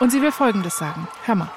[0.00, 1.08] Und sie will Folgendes sagen.
[1.26, 1.48] Hör mal.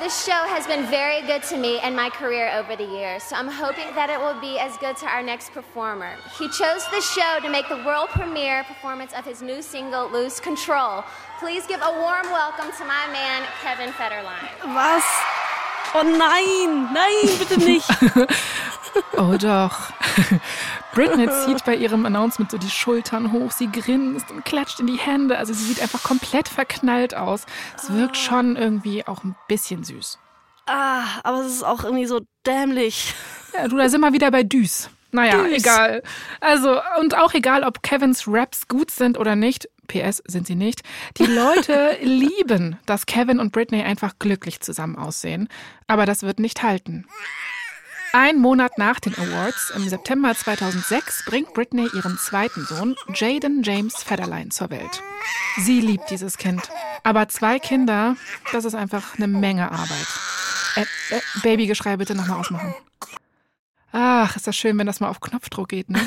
[0.00, 3.34] This show has been very good to me and my career over the years, so
[3.34, 6.16] I'm hoping that it will be as good to our next performer.
[6.38, 10.38] He chose this show to make the world premiere performance of his new single, Lose
[10.38, 11.02] Control.
[11.40, 14.52] Please give a warm welcome to my man, Kevin Federline.
[14.74, 15.02] Was?
[15.94, 17.88] Oh nein, nein, bitte nicht.
[19.16, 19.92] oh doch.
[20.96, 24.96] Britney zieht bei ihrem Announcement so die Schultern hoch, sie grinst und klatscht in die
[24.96, 25.36] Hände.
[25.36, 27.44] Also sie sieht einfach komplett verknallt aus.
[27.76, 30.18] Es wirkt schon irgendwie auch ein bisschen süß.
[30.64, 33.14] Ah, aber es ist auch irgendwie so dämlich.
[33.52, 34.88] Ja, du, da sind wir wieder bei Düs.
[35.12, 35.58] Naja, Düs.
[35.58, 36.02] egal.
[36.40, 39.68] Also, und auch egal, ob Kevins Raps gut sind oder nicht.
[39.88, 40.80] PS sind sie nicht.
[41.18, 45.48] Die Leute lieben, dass Kevin und Britney einfach glücklich zusammen aussehen.
[45.86, 47.06] Aber das wird nicht halten.
[48.18, 54.02] Ein Monat nach den Awards, im September 2006, bringt Britney ihren zweiten Sohn, Jaden James
[54.02, 55.02] Federline, zur Welt.
[55.58, 56.62] Sie liebt dieses Kind.
[57.04, 58.16] Aber zwei Kinder,
[58.52, 60.06] das ist einfach eine Menge Arbeit.
[60.76, 62.74] Äh, äh, Babygeschrei bitte nochmal ausmachen.
[63.92, 66.00] Ach, ist das schön, wenn das mal auf Knopfdruck geht, ne?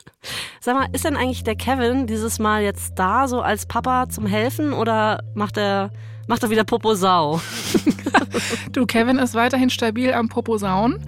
[0.62, 4.24] Sag mal, ist denn eigentlich der Kevin dieses Mal jetzt da, so als Papa zum
[4.24, 5.90] Helfen oder macht er
[6.26, 7.40] Mach doch wieder Poposau.
[8.72, 10.98] du, Kevin ist weiterhin stabil am Poposauen.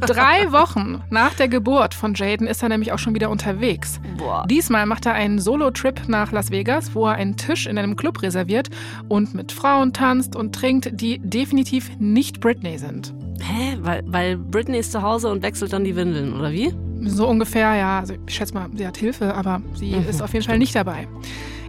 [0.00, 4.00] Drei Wochen nach der Geburt von Jaden ist er nämlich auch schon wieder unterwegs.
[4.18, 4.44] Boah.
[4.48, 8.22] Diesmal macht er einen Solo-Trip nach Las Vegas, wo er einen Tisch in einem Club
[8.22, 8.68] reserviert
[9.08, 13.14] und mit Frauen tanzt und trinkt, die definitiv nicht Britney sind.
[13.40, 13.78] Hä?
[13.80, 16.72] Weil, weil Britney ist zu Hause und wechselt dann die Windeln, oder wie?
[17.02, 18.00] So ungefähr, ja.
[18.00, 20.08] Also ich schätze mal, sie hat Hilfe, aber sie mhm.
[20.08, 21.06] ist auf jeden Fall nicht dabei.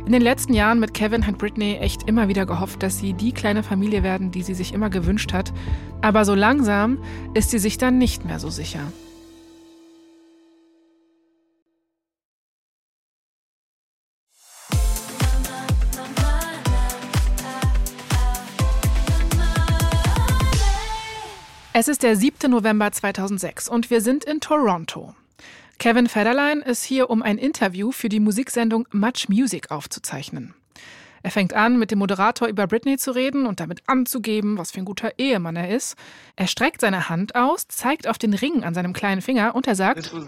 [0.07, 3.33] In den letzten Jahren mit Kevin hat Britney echt immer wieder gehofft, dass sie die
[3.33, 5.51] kleine Familie werden, die sie sich immer gewünscht hat.
[6.01, 8.79] Aber so langsam ist sie sich dann nicht mehr so sicher.
[21.73, 22.49] Es ist der 7.
[22.49, 25.13] November 2006 und wir sind in Toronto.
[25.79, 30.55] Kevin Federline ist hier, um ein Interview für die Musiksendung Much Music aufzuzeichnen.
[31.23, 34.79] Er fängt an, mit dem Moderator über Britney zu reden und damit anzugeben, was für
[34.79, 35.95] ein guter Ehemann er ist.
[36.35, 39.75] Er streckt seine Hand aus, zeigt auf den Ring an seinem kleinen Finger und er
[39.75, 40.25] sagt, uh,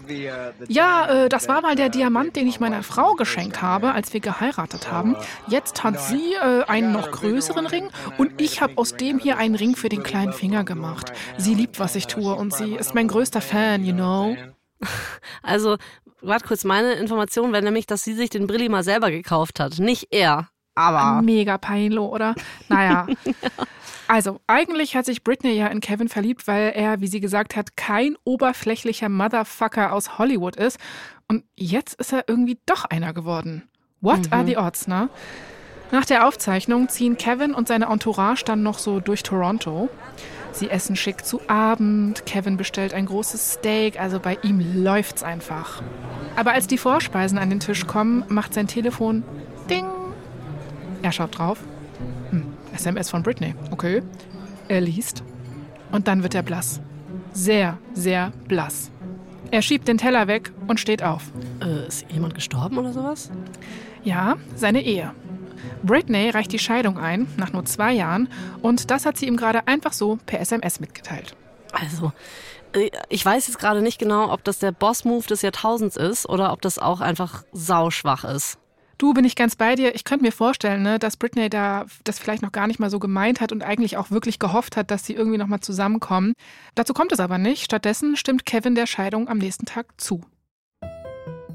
[0.68, 4.12] ja, äh, das war mal der uh, Diamant, den ich meiner Frau geschenkt habe, als
[4.12, 5.16] wir geheiratet haben.
[5.48, 9.54] Jetzt hat sie äh, einen noch größeren Ring und ich habe aus dem hier einen
[9.54, 11.12] Ring für den kleinen Finger gemacht.
[11.38, 14.36] Sie liebt, was ich tue und sie ist mein größter Fan, you know.
[15.42, 15.76] Also,
[16.20, 19.78] warte kurz, meine Information wäre nämlich, dass sie sich den Brilli mal selber gekauft hat,
[19.78, 20.48] nicht er.
[20.74, 21.22] Aber.
[21.22, 22.34] Mega peinlich, oder?
[22.68, 23.06] Naja.
[23.24, 23.32] ja.
[24.08, 27.76] Also, eigentlich hat sich Britney ja in Kevin verliebt, weil er, wie sie gesagt hat,
[27.76, 30.78] kein oberflächlicher Motherfucker aus Hollywood ist.
[31.28, 33.68] Und jetzt ist er irgendwie doch einer geworden.
[34.00, 34.32] What mhm.
[34.32, 35.10] are the odds, ne?
[35.92, 39.88] Nach der Aufzeichnung ziehen Kevin und seine Entourage dann noch so durch Toronto.
[40.52, 45.82] Sie essen schick zu Abend, Kevin bestellt ein großes Steak, also bei ihm läuft's einfach.
[46.36, 49.22] Aber als die Vorspeisen an den Tisch kommen, macht sein Telefon
[49.68, 49.86] Ding.
[51.02, 51.58] Er schaut drauf.
[52.30, 53.54] Hm, SMS von Britney.
[53.70, 54.02] Okay.
[54.68, 55.22] Er liest.
[55.92, 56.80] Und dann wird er blass.
[57.32, 58.90] Sehr, sehr blass.
[59.50, 61.32] Er schiebt den Teller weg und steht auf.
[61.60, 63.30] Äh, ist jemand gestorben oder sowas?
[64.04, 65.12] Ja, seine Ehe.
[65.82, 68.28] Britney reicht die Scheidung ein, nach nur zwei Jahren,
[68.62, 71.34] und das hat sie ihm gerade einfach so per SMS mitgeteilt.
[71.72, 72.12] Also,
[72.72, 76.52] äh, ich weiß jetzt gerade nicht genau, ob das der Boss-Move des Jahrtausends ist oder
[76.52, 78.58] ob das auch einfach sauschwach ist.
[78.98, 79.94] Du bin ich ganz bei dir.
[79.94, 82.98] Ich könnte mir vorstellen, ne, dass Britney da das vielleicht noch gar nicht mal so
[82.98, 86.34] gemeint hat und eigentlich auch wirklich gehofft hat, dass sie irgendwie noch mal zusammenkommen.
[86.74, 87.64] Dazu kommt es aber nicht.
[87.64, 90.20] Stattdessen stimmt Kevin der Scheidung am nächsten Tag zu.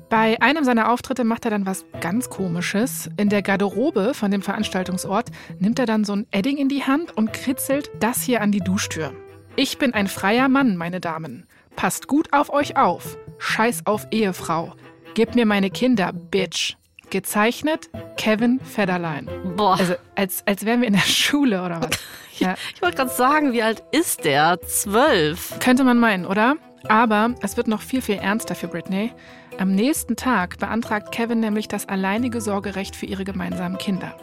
[0.10, 3.10] Bei einem seiner Auftritte macht er dann was ganz Komisches.
[3.18, 7.18] In der Garderobe von dem Veranstaltungsort nimmt er dann so ein Edding in die Hand
[7.18, 9.14] und kritzelt das hier an die Duschtür.
[9.56, 11.48] Ich bin ein freier Mann, meine Damen.
[11.76, 13.18] Passt gut auf euch auf.
[13.40, 14.74] Scheiß auf Ehefrau.
[15.16, 16.76] Gib mir meine Kinder, Bitch.
[17.10, 19.30] Gezeichnet Kevin Federlein.
[19.56, 19.78] Boah.
[19.80, 21.90] Also als, als wären wir in der Schule oder was.
[22.38, 22.56] Ja.
[22.76, 24.60] Ich wollte gerade sagen, wie alt ist der?
[24.68, 25.58] Zwölf.
[25.62, 26.58] Könnte man meinen, oder?
[26.90, 29.14] Aber es wird noch viel, viel ernster für Britney.
[29.58, 34.18] Am nächsten Tag beantragt Kevin nämlich das alleinige Sorgerecht für ihre gemeinsamen Kinder.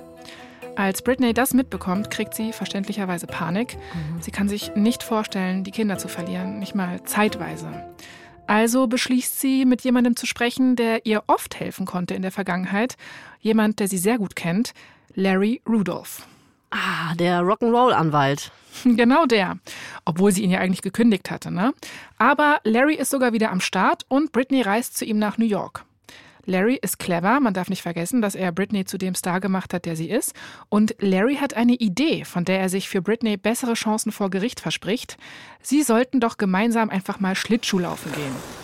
[0.76, 3.78] Als Britney das mitbekommt, kriegt sie verständlicherweise Panik.
[4.20, 7.66] Sie kann sich nicht vorstellen, die Kinder zu verlieren, nicht mal zeitweise.
[8.46, 12.96] Also beschließt sie, mit jemandem zu sprechen, der ihr oft helfen konnte in der Vergangenheit.
[13.40, 14.74] Jemand, der sie sehr gut kennt,
[15.14, 16.26] Larry Rudolph.
[16.72, 18.50] Ah, der Rock'n'Roll-Anwalt.
[18.84, 19.58] Genau der.
[20.06, 21.74] Obwohl sie ihn ja eigentlich gekündigt hatte, ne?
[22.16, 25.84] Aber Larry ist sogar wieder am Start und Britney reist zu ihm nach New York.
[26.46, 29.84] Larry ist clever, man darf nicht vergessen, dass er Britney zu dem Star gemacht hat,
[29.84, 30.32] der sie ist.
[30.70, 34.58] Und Larry hat eine Idee, von der er sich für Britney bessere Chancen vor Gericht
[34.58, 35.18] verspricht.
[35.60, 38.61] Sie sollten doch gemeinsam einfach mal Schlittschuh laufen gehen.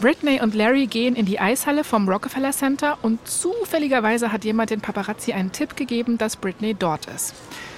[0.00, 4.80] Britney und Larry gehen in die Eishalle vom Rockefeller Center und zufälligerweise hat jemand den
[4.80, 7.34] Paparazzi einen Tipp gegeben, dass Britney dort ist.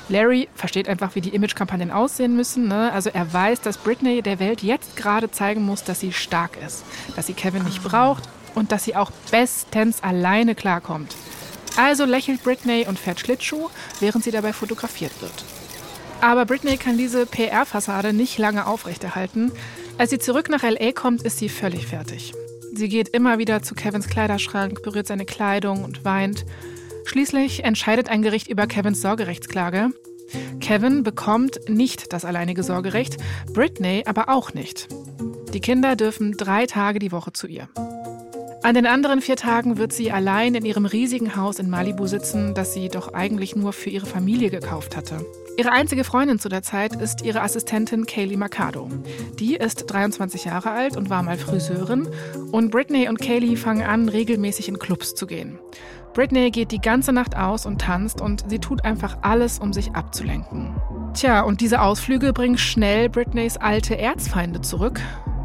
[0.09, 2.69] Larry versteht einfach, wie die Imagekampagnen aussehen müssen.
[2.69, 2.93] Ne?
[2.93, 6.85] Also er weiß, dass Britney der Welt jetzt gerade zeigen muss, dass sie stark ist,
[7.17, 8.23] dass sie Kevin nicht braucht
[8.55, 11.17] und dass sie auch bestens alleine klarkommt.
[11.77, 15.45] Also lächelt Britney und fährt Schlittschuh, während sie dabei fotografiert wird.
[16.21, 19.51] Aber Britney kann diese PR-Fassade nicht lange aufrechterhalten.
[20.03, 22.35] Als sie zurück nach LA kommt, ist sie völlig fertig.
[22.75, 26.45] Sie geht immer wieder zu Kevins Kleiderschrank, berührt seine Kleidung und weint.
[27.05, 29.91] Schließlich entscheidet ein Gericht über Kevins Sorgerechtsklage.
[30.59, 33.19] Kevin bekommt nicht das alleinige Sorgerecht,
[33.53, 34.89] Britney aber auch nicht.
[35.55, 37.69] Die Kinder dürfen drei Tage die Woche zu ihr.
[38.65, 42.55] An den anderen vier Tagen wird sie allein in ihrem riesigen Haus in Malibu sitzen,
[42.55, 45.25] das sie doch eigentlich nur für ihre Familie gekauft hatte.
[45.59, 48.89] Ihre einzige Freundin zu der Zeit ist ihre Assistentin Kaylee Mercado.
[49.39, 52.09] Die ist 23 Jahre alt und war mal Friseurin.
[52.53, 55.59] Und Britney und Kaylee fangen an, regelmäßig in Clubs zu gehen.
[56.15, 59.93] Britney geht die ganze Nacht aus und tanzt und sie tut einfach alles, um sich
[59.93, 60.75] abzulenken.
[61.15, 65.01] Tja, und diese Ausflüge bringen schnell Britneys alte Erzfeinde zurück,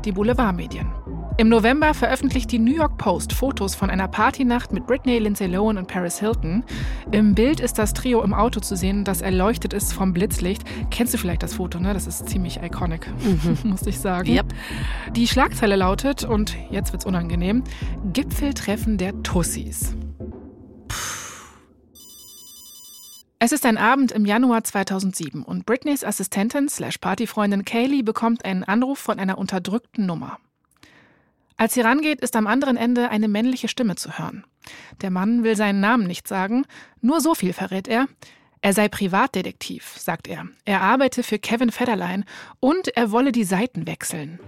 [0.06, 0.88] die Boulevardmedien.
[1.40, 5.78] Im November veröffentlicht die New York Post Fotos von einer Partynacht mit Britney, Lindsay Lohan
[5.78, 6.64] und Paris Hilton.
[7.12, 10.64] Im Bild ist das Trio im Auto zu sehen, das erleuchtet ist vom Blitzlicht.
[10.90, 11.94] Kennst du vielleicht das Foto, ne?
[11.94, 13.58] Das ist ziemlich iconic, mhm.
[13.70, 14.28] muss ich sagen.
[14.28, 14.48] Yep.
[15.16, 17.64] Die Schlagzeile lautet, und jetzt wird's unangenehm,
[18.14, 19.96] Gipfeltreffen der Tussis.
[23.38, 28.64] Es ist ein Abend im Januar 2007 und Britneys Assistentin slash Partyfreundin Kaylee bekommt einen
[28.64, 30.40] Anruf von einer unterdrückten Nummer.
[31.58, 34.46] Als sie rangeht, ist am anderen Ende eine männliche Stimme zu hören.
[35.02, 36.66] Der Mann will seinen Namen nicht sagen,
[37.02, 38.08] nur so viel verrät er.
[38.62, 40.46] Er sei Privatdetektiv, sagt er.
[40.66, 42.26] Er arbeite für Kevin Federline
[42.60, 44.40] und er wolle die Seiten wechseln.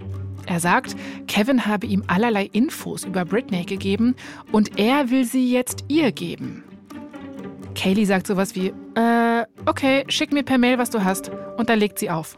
[0.46, 0.96] Er sagt,
[1.28, 4.16] Kevin habe ihm allerlei Infos über Britney gegeben
[4.52, 6.64] und er will sie jetzt ihr geben.
[7.76, 11.32] Kaylee sagt sowas wie, äh, okay, schick mir per Mail, was du hast.
[11.58, 12.38] Und dann legt sie auf.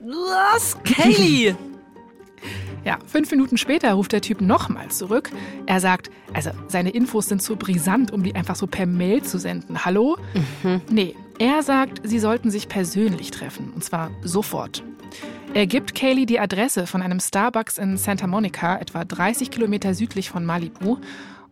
[0.00, 0.76] Was?
[0.82, 1.54] Kaylee!
[2.84, 5.30] Ja, fünf Minuten später ruft der Typ nochmal zurück.
[5.66, 9.38] Er sagt, also seine Infos sind zu brisant, um die einfach so per Mail zu
[9.38, 9.84] senden.
[9.84, 10.18] Hallo?
[10.62, 10.82] Mhm.
[10.90, 13.72] Nee, er sagt, sie sollten sich persönlich treffen.
[13.74, 14.84] Und zwar sofort.
[15.54, 20.28] Er gibt Kaylee die Adresse von einem Starbucks in Santa Monica, etwa 30 Kilometer südlich
[20.28, 20.98] von Malibu.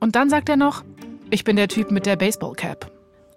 [0.00, 0.82] Und dann sagt er noch,
[1.30, 2.90] ich bin der Typ mit der Baseballcap.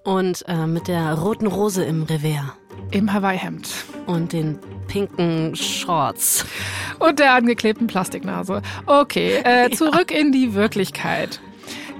[0.03, 2.53] Und äh, mit der roten Rose im Revers.
[2.91, 3.69] Im Hawaii-Hemd.
[4.05, 6.45] Und den pinken Shorts.
[6.99, 8.61] Und der angeklebten Plastiknase.
[8.85, 10.19] Okay, äh, zurück ja.
[10.19, 11.41] in die Wirklichkeit.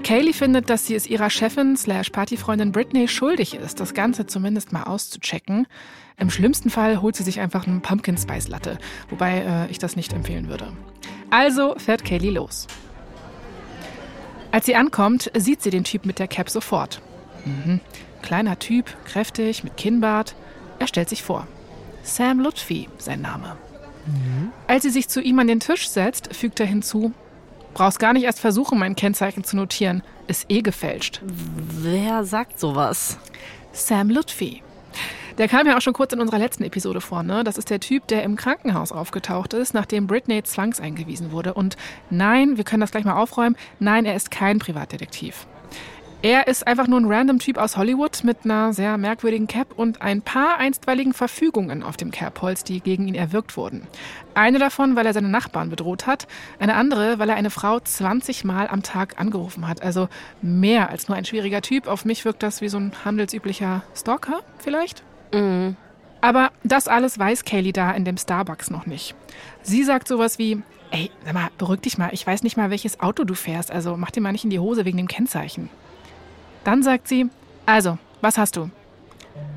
[0.02, 4.72] Kaylee findet, dass sie es ihrer Chefin slash Partyfreundin Britney schuldig ist, das Ganze zumindest
[4.72, 5.66] mal auszuchecken.
[6.16, 8.78] Im schlimmsten Fall holt sie sich einfach einen Pumpkin Spice Latte,
[9.10, 10.72] wobei äh, ich das nicht empfehlen würde.
[11.30, 12.68] Also fährt Kaylee los.
[14.52, 17.02] Als sie ankommt, sieht sie den Typ mit der Cap sofort.
[17.44, 17.80] Mhm.
[18.22, 20.34] Kleiner Typ, kräftig, mit Kinnbart.
[20.78, 21.46] Er stellt sich vor.
[22.02, 23.56] Sam Lutfi, sein Name.
[24.06, 24.52] Mhm.
[24.66, 27.12] Als sie sich zu ihm an den Tisch setzt, fügt er hinzu,
[27.74, 30.02] brauchst gar nicht erst versuchen, mein Kennzeichen zu notieren.
[30.28, 31.20] Ist eh gefälscht.
[31.22, 33.18] Wer sagt sowas?
[33.72, 34.62] Sam Lutfi.
[35.38, 37.22] Der kam ja auch schon kurz in unserer letzten Episode vor.
[37.22, 37.44] Ne?
[37.44, 41.52] Das ist der Typ, der im Krankenhaus aufgetaucht ist, nachdem Britney zwangseingewiesen wurde.
[41.52, 41.76] Und
[42.08, 43.56] nein, wir können das gleich mal aufräumen.
[43.78, 45.46] Nein, er ist kein Privatdetektiv.
[46.22, 50.00] Er ist einfach nur ein random Typ aus Hollywood mit einer sehr merkwürdigen Cap und
[50.00, 53.86] ein paar einstweiligen Verfügungen auf dem Kerbholz, die gegen ihn erwirkt wurden.
[54.34, 56.26] Eine davon, weil er seine Nachbarn bedroht hat,
[56.58, 59.82] eine andere, weil er eine Frau 20 Mal am Tag angerufen hat.
[59.82, 60.08] Also
[60.40, 61.86] mehr als nur ein schwieriger Typ.
[61.86, 65.02] Auf mich wirkt das wie so ein handelsüblicher Stalker vielleicht.
[65.32, 65.76] Mhm.
[66.22, 69.14] Aber das alles weiß Kaylee da in dem Starbucks noch nicht.
[69.62, 73.00] Sie sagt sowas wie, ey, sag mal, beruhig dich mal, ich weiß nicht mal, welches
[73.00, 75.68] Auto du fährst, also mach dir mal nicht in die Hose wegen dem Kennzeichen.
[76.66, 77.26] Dann sagt sie,
[77.64, 78.70] also, was hast du?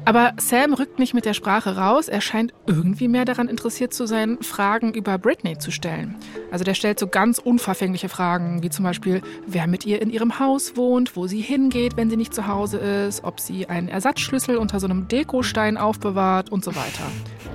[0.06, 2.08] Aber Sam rückt nicht mit der Sprache raus.
[2.08, 6.17] Er scheint irgendwie mehr daran interessiert zu sein, Fragen über Britney zu stellen.
[6.52, 10.38] Also der stellt so ganz unverfängliche Fragen, wie zum Beispiel, wer mit ihr in ihrem
[10.38, 14.58] Haus wohnt, wo sie hingeht, wenn sie nicht zu Hause ist, ob sie einen Ersatzschlüssel
[14.58, 17.06] unter so einem Dekostein aufbewahrt und so weiter.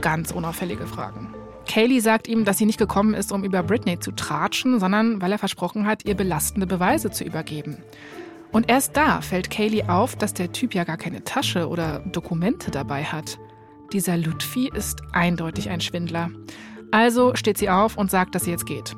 [0.01, 1.33] Ganz unauffällige Fragen.
[1.69, 5.31] Kaylee sagt ihm, dass sie nicht gekommen ist, um über Britney zu tratschen, sondern weil
[5.31, 7.79] er versprochen hat, ihr belastende Beweise zu übergeben.
[8.55, 12.71] Und erst da fällt Kaylee auf, dass der Typ ja gar keine Tasche oder Dokumente
[12.71, 13.37] dabei hat.
[13.93, 16.31] Dieser Lutfi ist eindeutig ein Schwindler.
[16.93, 18.95] Also steht sie auf und sagt, dass sie jetzt geht.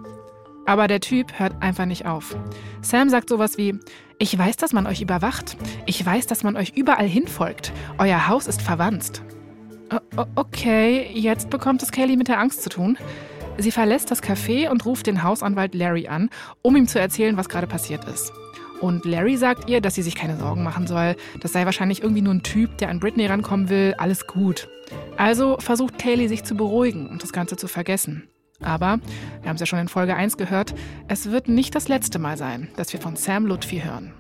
[0.66, 2.36] Aber der Typ hört einfach nicht auf.
[2.82, 3.80] Sam sagt sowas wie,
[4.18, 5.56] ich weiß, dass man euch überwacht.
[5.86, 7.72] Ich weiß, dass man euch überall hinfolgt.
[7.96, 9.22] Euer Haus ist verwandt.
[10.34, 12.98] Okay, jetzt bekommt es Kaylee mit der Angst zu tun.
[13.56, 16.28] Sie verlässt das Café und ruft den Hausanwalt Larry an,
[16.60, 18.34] um ihm zu erzählen, was gerade passiert ist.
[18.80, 21.16] Und Larry sagt ihr, dass sie sich keine Sorgen machen soll.
[21.40, 23.94] Das sei wahrscheinlich irgendwie nur ein Typ, der an Britney rankommen will.
[23.98, 24.68] Alles gut.
[25.16, 28.28] Also versucht Kaylee sich zu beruhigen und das Ganze zu vergessen.
[28.60, 29.00] Aber,
[29.42, 30.74] wir haben es ja schon in Folge 1 gehört,
[31.08, 34.14] es wird nicht das letzte Mal sein, dass wir von Sam Lutfi hören.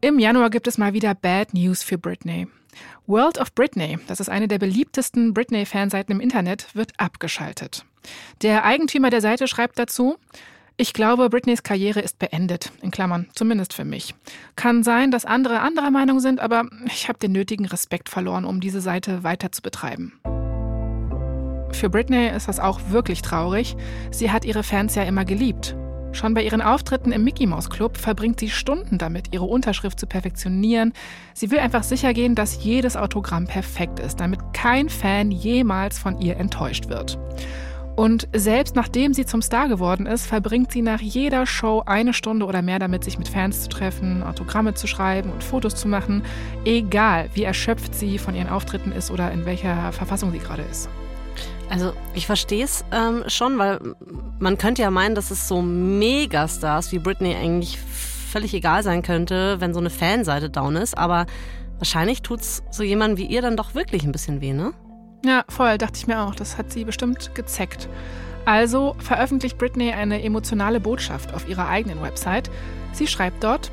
[0.00, 2.46] Im Januar gibt es mal wieder Bad News für Britney.
[3.06, 7.84] World of Britney, das ist eine der beliebtesten Britney-Fanseiten im Internet, wird abgeschaltet.
[8.40, 10.16] Der Eigentümer der Seite schreibt dazu,
[10.82, 14.16] ich glaube, Britneys Karriere ist beendet, in Klammern, zumindest für mich.
[14.56, 18.60] Kann sein, dass andere anderer Meinung sind, aber ich habe den nötigen Respekt verloren, um
[18.60, 20.18] diese Seite weiter zu betreiben.
[21.70, 23.76] Für Britney ist das auch wirklich traurig.
[24.10, 25.76] Sie hat ihre Fans ja immer geliebt.
[26.10, 30.08] Schon bei ihren Auftritten im Mickey Mouse Club verbringt sie Stunden damit, ihre Unterschrift zu
[30.08, 30.94] perfektionieren.
[31.32, 36.20] Sie will einfach sicher gehen, dass jedes Autogramm perfekt ist, damit kein Fan jemals von
[36.20, 37.20] ihr enttäuscht wird.
[37.94, 42.46] Und selbst nachdem sie zum Star geworden ist, verbringt sie nach jeder Show eine Stunde
[42.46, 46.22] oder mehr damit, sich mit Fans zu treffen, Autogramme zu schreiben und Fotos zu machen,
[46.64, 50.88] egal wie erschöpft sie von ihren Auftritten ist oder in welcher Verfassung sie gerade ist.
[51.68, 53.78] Also ich verstehe es ähm, schon, weil
[54.38, 59.60] man könnte ja meinen, dass es so Megastars wie Britney eigentlich völlig egal sein könnte,
[59.60, 61.26] wenn so eine Fanseite down ist, aber
[61.78, 64.72] wahrscheinlich tut es so jemandem wie ihr dann doch wirklich ein bisschen weh, ne?
[65.24, 66.34] Ja, voll, dachte ich mir auch.
[66.34, 67.88] Das hat sie bestimmt gezeckt.
[68.44, 72.50] Also veröffentlicht Britney eine emotionale Botschaft auf ihrer eigenen Website.
[72.92, 73.70] Sie schreibt dort,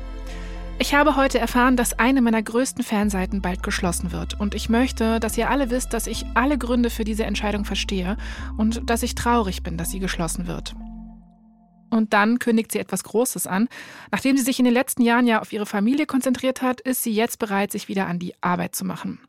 [0.78, 4.40] ich habe heute erfahren, dass eine meiner größten Fanseiten bald geschlossen wird.
[4.40, 8.16] Und ich möchte, dass ihr alle wisst, dass ich alle Gründe für diese Entscheidung verstehe
[8.56, 10.74] und dass ich traurig bin, dass sie geschlossen wird.
[11.90, 13.68] Und dann kündigt sie etwas Großes an.
[14.10, 17.12] Nachdem sie sich in den letzten Jahren ja auf ihre Familie konzentriert hat, ist sie
[17.12, 19.20] jetzt bereit, sich wieder an die Arbeit zu machen.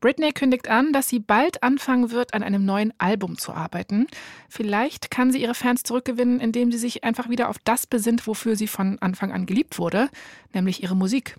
[0.00, 4.06] Britney kündigt an, dass sie bald anfangen wird, an einem neuen Album zu arbeiten.
[4.48, 8.56] Vielleicht kann sie ihre Fans zurückgewinnen, indem sie sich einfach wieder auf das besinnt, wofür
[8.56, 10.08] sie von Anfang an geliebt wurde,
[10.52, 11.36] nämlich ihre Musik.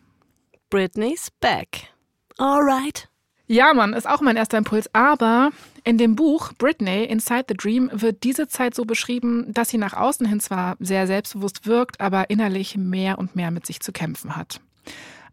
[0.69, 1.91] Britney's back.
[2.37, 3.09] Alright.
[3.47, 4.89] Ja, Mann, ist auch mein erster Impuls.
[4.93, 5.49] Aber
[5.83, 9.93] in dem Buch Britney Inside the Dream wird diese Zeit so beschrieben, dass sie nach
[9.93, 14.35] außen hin zwar sehr selbstbewusst wirkt, aber innerlich mehr und mehr mit sich zu kämpfen
[14.35, 14.61] hat.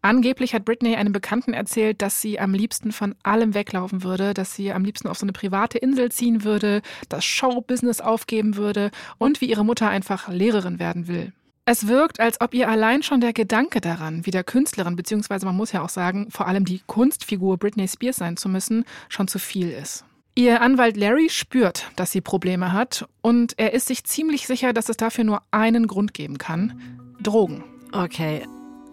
[0.00, 4.54] Angeblich hat Britney einem Bekannten erzählt, dass sie am liebsten von allem weglaufen würde, dass
[4.54, 9.40] sie am liebsten auf so eine private Insel ziehen würde, das Showbusiness aufgeben würde und
[9.40, 11.32] wie ihre Mutter einfach Lehrerin werden will.
[11.64, 15.72] Es wirkt, als ob ihr allein schon der Gedanke daran, wieder Künstlerin, beziehungsweise man muss
[15.72, 19.68] ja auch sagen, vor allem die Kunstfigur Britney Spears sein zu müssen, schon zu viel
[19.68, 20.04] ist.
[20.38, 24.88] Ihr Anwalt Larry spürt, dass sie Probleme hat und er ist sich ziemlich sicher, dass
[24.88, 26.81] es dafür nur einen Grund geben kann.
[27.20, 27.64] Drogen.
[27.90, 28.46] Okay,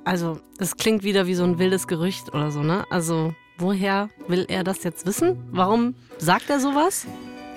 [0.05, 2.83] also es klingt wieder wie so ein wildes Gerücht oder so, ne?
[2.89, 5.37] Also woher will er das jetzt wissen?
[5.51, 7.05] Warum sagt er sowas?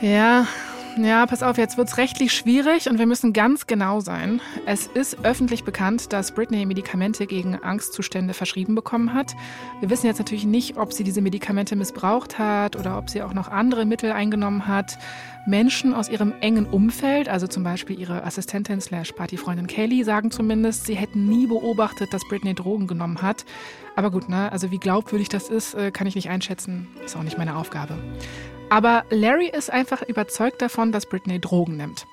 [0.03, 0.47] Ja,
[1.05, 4.41] ja, pass auf, jetzt wird es rechtlich schwierig und wir müssen ganz genau sein.
[4.67, 9.35] Es ist öffentlich bekannt, dass Britney Medikamente gegen Angstzustände verschrieben bekommen hat.
[9.81, 13.35] Wir wissen jetzt natürlich nicht, ob sie diese Medikamente missbraucht hat oder ob sie auch
[13.35, 14.99] noch andere Mittel eingenommen hat.
[15.47, 20.87] Menschen aus ihrem engen Umfeld, also zum Beispiel ihre Assistentin slash Partyfreundin Kaylee, sagen zumindest,
[20.87, 23.45] sie hätten nie beobachtet, dass Britney Drogen genommen hat.
[23.97, 24.53] Aber gut, ne?
[24.53, 26.87] also wie glaubwürdig das ist, äh, kann ich nicht einschätzen.
[27.05, 27.99] Ist auch nicht meine Aufgabe.
[28.71, 32.07] Aber Larry ist einfach überzeugt davon, dass Britney Drogen nimmt.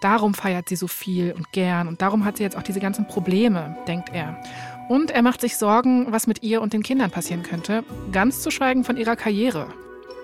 [0.00, 3.06] Darum feiert sie so viel und gern und darum hat sie jetzt auch diese ganzen
[3.06, 4.40] Probleme, denkt er.
[4.88, 8.50] Und er macht sich Sorgen, was mit ihr und den Kindern passieren könnte, ganz zu
[8.50, 9.68] schweigen von ihrer Karriere.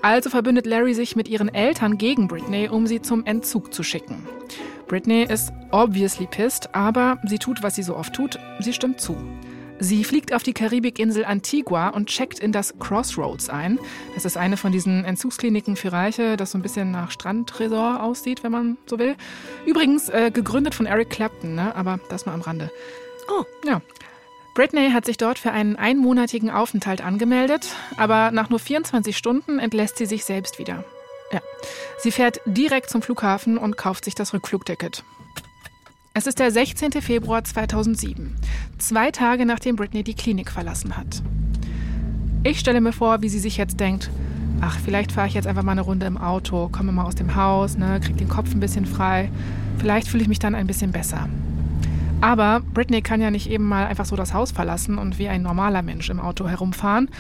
[0.03, 4.27] Also verbündet Larry sich mit ihren Eltern gegen Britney, um sie zum Entzug zu schicken.
[4.87, 9.17] Britney ist obviously pissed, aber sie tut, was sie so oft tut, sie stimmt zu.
[9.81, 13.79] Sie fliegt auf die Karibikinsel Antigua und checkt in das Crossroads ein.
[14.15, 18.43] Das ist eine von diesen Entzugskliniken für Reiche, das so ein bisschen nach Strandtresor aussieht,
[18.43, 19.17] wenn man so will.
[19.67, 21.75] Übrigens äh, gegründet von Eric Clapton, ne?
[21.77, 22.71] aber das mal am Rande.
[23.29, 23.45] Oh.
[23.65, 23.81] Ja.
[24.55, 29.99] Britney hat sich dort für einen einmonatigen Aufenthalt angemeldet, aber nach nur 24 Stunden entlässt
[29.99, 30.85] sie sich selbst wieder.
[31.31, 31.41] Ja.
[31.99, 35.05] Sie fährt direkt zum Flughafen und kauft sich das Rückflugticket.
[36.19, 36.91] Es ist der 16.
[37.01, 38.35] Februar 2007,
[38.79, 41.23] zwei Tage nachdem Britney die Klinik verlassen hat.
[42.43, 44.11] Ich stelle mir vor, wie sie sich jetzt denkt,
[44.61, 47.37] ach, vielleicht fahre ich jetzt einfach mal eine Runde im Auto, komme mal aus dem
[47.37, 49.31] Haus, ne, krieg den Kopf ein bisschen frei.
[49.79, 51.29] Vielleicht fühle ich mich dann ein bisschen besser.
[52.21, 55.43] Aber Britney kann ja nicht eben mal einfach so das Haus verlassen und wie ein
[55.43, 57.11] normaler Mensch im Auto herumfahren.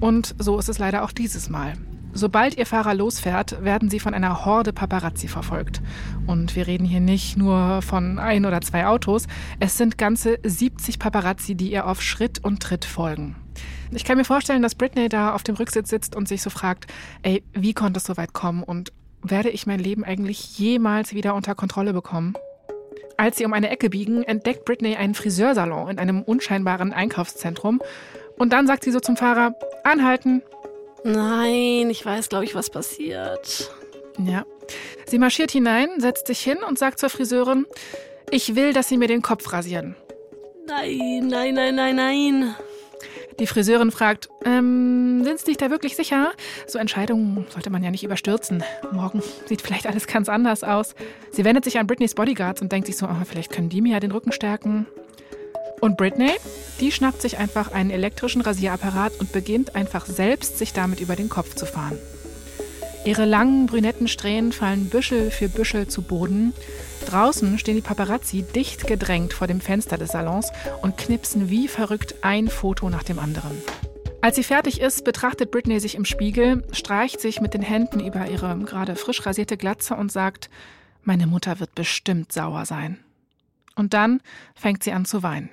[0.00, 1.74] Und so ist es leider auch dieses Mal.
[2.12, 5.80] Sobald ihr Fahrer losfährt, werden sie von einer Horde Paparazzi verfolgt.
[6.26, 9.26] Und wir reden hier nicht nur von ein oder zwei Autos,
[9.60, 13.36] es sind ganze 70 Paparazzi, die ihr auf Schritt und Tritt folgen.
[13.92, 16.86] Ich kann mir vorstellen, dass Britney da auf dem Rücksitz sitzt und sich so fragt,
[17.22, 18.92] ey, wie konnte es so weit kommen und
[19.22, 22.34] werde ich mein Leben eigentlich jemals wieder unter Kontrolle bekommen?
[23.16, 27.82] Als sie um eine Ecke biegen, entdeckt Britney einen Friseursalon in einem unscheinbaren Einkaufszentrum.
[28.36, 30.42] Und dann sagt sie so zum Fahrer, anhalten,
[31.04, 33.70] Nein, ich weiß, glaube ich, was passiert.
[34.18, 34.44] Ja.
[35.06, 37.66] Sie marschiert hinein, setzt sich hin und sagt zur Friseurin,
[38.30, 39.96] ich will, dass Sie mir den Kopf rasieren.
[40.66, 42.54] Nein, nein, nein, nein, nein.
[43.38, 46.32] Die Friseurin fragt, ähm, sind Sie sich da wirklich sicher?
[46.66, 48.64] So Entscheidungen sollte man ja nicht überstürzen.
[48.92, 50.94] Morgen sieht vielleicht alles ganz anders aus.
[51.30, 53.92] Sie wendet sich an Britneys Bodyguards und denkt sich so, oh, vielleicht können die mir
[53.92, 54.86] ja den Rücken stärken.
[55.80, 56.32] Und Britney,
[56.80, 61.28] die schnappt sich einfach einen elektrischen Rasierapparat und beginnt einfach selbst, sich damit über den
[61.28, 61.98] Kopf zu fahren.
[63.04, 66.52] Ihre langen brünetten Strähnen fallen Büschel für Büschel zu Boden.
[67.06, 70.50] Draußen stehen die Paparazzi dicht gedrängt vor dem Fenster des Salons
[70.82, 73.62] und knipsen wie verrückt ein Foto nach dem anderen.
[74.20, 78.28] Als sie fertig ist, betrachtet Britney sich im Spiegel, streicht sich mit den Händen über
[78.28, 80.50] ihre gerade frisch rasierte Glatze und sagt,
[81.02, 82.98] meine Mutter wird bestimmt sauer sein.
[83.76, 84.20] Und dann
[84.56, 85.50] fängt sie an zu weinen.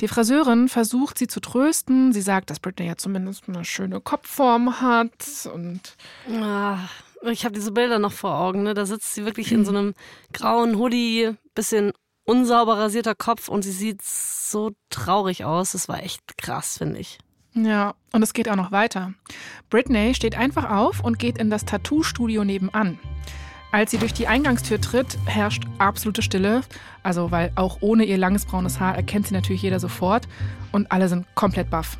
[0.00, 2.12] Die Friseurin versucht sie zu trösten.
[2.12, 5.96] Sie sagt, dass Britney ja zumindest eine schöne Kopfform hat und
[6.30, 6.78] ah,
[7.22, 8.64] ich habe diese Bilder noch vor Augen.
[8.64, 8.74] Ne?
[8.74, 9.94] Da sitzt sie wirklich in so einem
[10.32, 11.92] grauen Hoodie, bisschen
[12.24, 15.72] unsauber rasierter Kopf und sie sieht so traurig aus.
[15.72, 17.18] Das war echt krass, finde ich.
[17.54, 19.14] Ja, und es geht auch noch weiter.
[19.70, 22.98] Britney steht einfach auf und geht in das Tattoo-Studio nebenan.
[23.74, 26.60] Als sie durch die Eingangstür tritt, herrscht absolute Stille.
[27.02, 30.28] Also, weil auch ohne ihr langes braunes Haar erkennt sie natürlich jeder sofort
[30.70, 31.98] und alle sind komplett baff.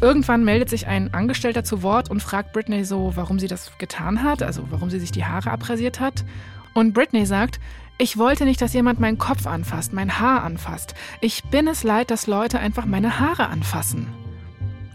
[0.00, 4.22] Irgendwann meldet sich ein Angestellter zu Wort und fragt Britney so, warum sie das getan
[4.22, 6.24] hat, also warum sie sich die Haare abrasiert hat.
[6.72, 7.58] Und Britney sagt,
[7.98, 10.94] ich wollte nicht, dass jemand meinen Kopf anfasst, mein Haar anfasst.
[11.20, 14.21] Ich bin es leid, dass Leute einfach meine Haare anfassen.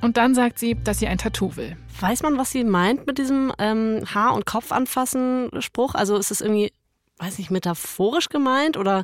[0.01, 1.75] Und dann sagt sie, dass sie ein Tattoo will.
[1.99, 5.95] Weiß man, was sie meint mit diesem ähm, Haar- und Kopf anfassen Spruch?
[5.95, 6.71] Also ist es irgendwie,
[7.17, 9.03] weiß nicht, metaphorisch gemeint oder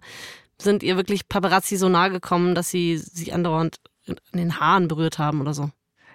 [0.61, 5.17] sind ihr wirklich Paparazzi so nahe gekommen, dass sie sich andauernd in den Haaren berührt
[5.17, 5.69] haben oder so?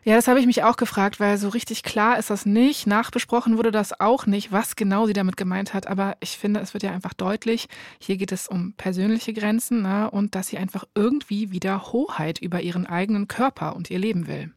[0.04, 2.86] Ja, das habe ich mich auch gefragt, weil so richtig klar ist das nicht.
[2.86, 5.86] Nachbesprochen wurde das auch nicht, was genau sie damit gemeint hat.
[5.86, 7.66] Aber ich finde, es wird ja einfach deutlich,
[7.98, 12.60] hier geht es um persönliche Grenzen ne, und dass sie einfach irgendwie wieder Hoheit über
[12.62, 14.52] ihren eigenen Körper und ihr Leben will.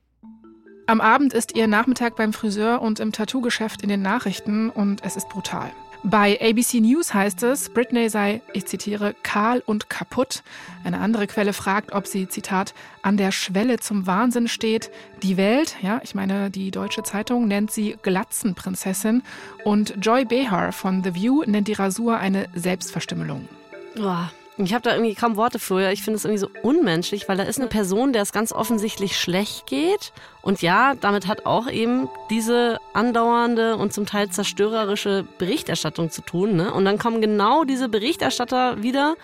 [0.92, 5.16] Am Abend ist ihr Nachmittag beim Friseur und im Tattoo-Geschäft in den Nachrichten und es
[5.16, 5.72] ist brutal.
[6.04, 10.44] Bei ABC News heißt es, Britney sei, ich zitiere, kahl und kaputt.
[10.84, 12.74] Eine andere Quelle fragt, ob sie, Zitat,
[13.04, 14.92] an der Schwelle zum Wahnsinn steht.
[15.24, 19.24] Die Welt, ja, ich meine, die deutsche Zeitung nennt sie Glatzenprinzessin
[19.64, 23.48] und Joy Behar von The View nennt die Rasur eine Selbstverstümmelung.
[23.96, 24.30] Boah.
[24.58, 25.92] Ich habe da irgendwie kaum Worte für.
[25.92, 29.18] Ich finde es irgendwie so unmenschlich, weil da ist eine Person, der es ganz offensichtlich
[29.18, 30.12] schlecht geht.
[30.42, 36.56] Und ja, damit hat auch eben diese andauernde und zum Teil zerstörerische Berichterstattung zu tun.
[36.56, 36.74] Ne?
[36.74, 39.16] Und dann kommen genau diese Berichterstatter wieder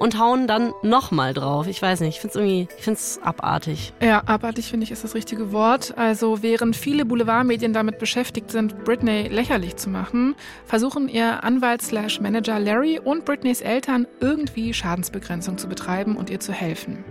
[0.00, 1.66] und hauen dann nochmal drauf.
[1.68, 3.92] Ich weiß nicht, ich finde es irgendwie, ich finde es abartig.
[4.00, 5.96] Ja, abartig finde ich ist das richtige Wort.
[5.96, 10.34] Also während viele Boulevardmedien damit beschäftigt sind, Britney lächerlich zu machen,
[10.64, 16.40] versuchen ihr Anwalt slash Manager Larry und Britneys Eltern irgendwie Schadensbegrenzung zu betreiben und ihr
[16.40, 17.04] zu helfen.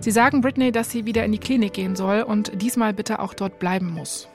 [0.00, 3.34] Sie sagen Britney, dass sie wieder in die Klinik gehen soll und diesmal bitte auch
[3.34, 4.28] dort bleiben muss.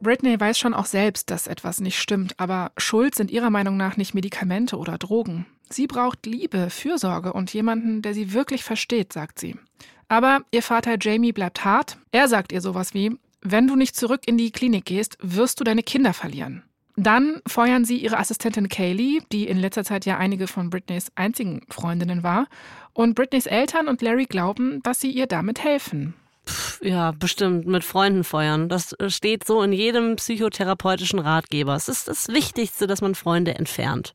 [0.00, 3.96] Britney weiß schon auch selbst, dass etwas nicht stimmt, aber Schuld sind ihrer Meinung nach
[3.96, 5.46] nicht Medikamente oder Drogen.
[5.68, 9.56] Sie braucht Liebe, Fürsorge und jemanden, der sie wirklich versteht, sagt sie.
[10.08, 11.98] Aber ihr Vater Jamie bleibt hart.
[12.12, 15.64] Er sagt ihr sowas wie, wenn du nicht zurück in die Klinik gehst, wirst du
[15.64, 16.62] deine Kinder verlieren.
[16.96, 21.62] Dann feuern sie ihre Assistentin Kaylee, die in letzter Zeit ja einige von Britneys einzigen
[21.68, 22.46] Freundinnen war.
[22.94, 26.14] Und Britneys Eltern und Larry glauben, dass sie ihr damit helfen.
[26.82, 28.68] Ja, bestimmt mit Freunden feuern.
[28.68, 31.74] Das äh, steht so in jedem psychotherapeutischen Ratgeber.
[31.74, 34.14] Es ist das Wichtigste, dass man Freunde entfernt.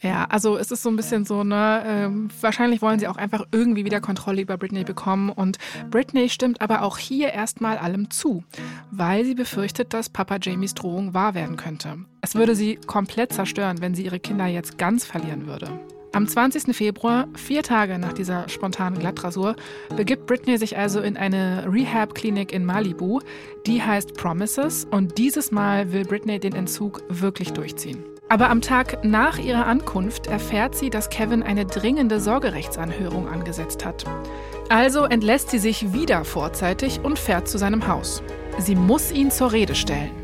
[0.00, 3.46] Ja, also es ist so ein bisschen so, ne, ähm, wahrscheinlich wollen sie auch einfach
[3.52, 5.30] irgendwie wieder Kontrolle über Britney bekommen.
[5.30, 5.56] Und
[5.90, 8.44] Britney stimmt aber auch hier erstmal allem zu,
[8.90, 11.96] weil sie befürchtet, dass Papa Jamies Drohung wahr werden könnte.
[12.20, 15.68] Es würde sie komplett zerstören, wenn sie ihre Kinder jetzt ganz verlieren würde.
[16.14, 16.76] Am 20.
[16.76, 19.56] Februar, vier Tage nach dieser spontanen Glattrasur,
[19.96, 23.18] begibt Britney sich also in eine Rehab-Klinik in Malibu.
[23.66, 28.04] Die heißt Promises und dieses Mal will Britney den Entzug wirklich durchziehen.
[28.28, 34.04] Aber am Tag nach ihrer Ankunft erfährt sie, dass Kevin eine dringende Sorgerechtsanhörung angesetzt hat.
[34.68, 38.22] Also entlässt sie sich wieder vorzeitig und fährt zu seinem Haus.
[38.58, 40.23] Sie muss ihn zur Rede stellen.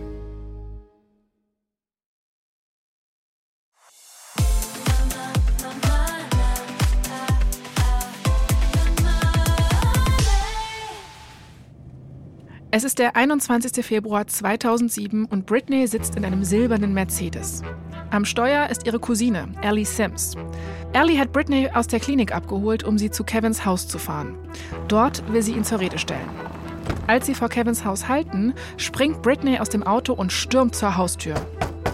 [12.73, 13.85] Es ist der 21.
[13.85, 17.63] Februar 2007 und Britney sitzt in einem silbernen Mercedes.
[18.11, 20.37] Am Steuer ist ihre Cousine, Ellie Sims.
[20.93, 24.37] Ellie hat Britney aus der Klinik abgeholt, um sie zu Kevins Haus zu fahren.
[24.87, 26.29] Dort will sie ihn zur Rede stellen.
[27.09, 31.35] Als sie vor Kevins Haus halten, springt Britney aus dem Auto und stürmt zur Haustür.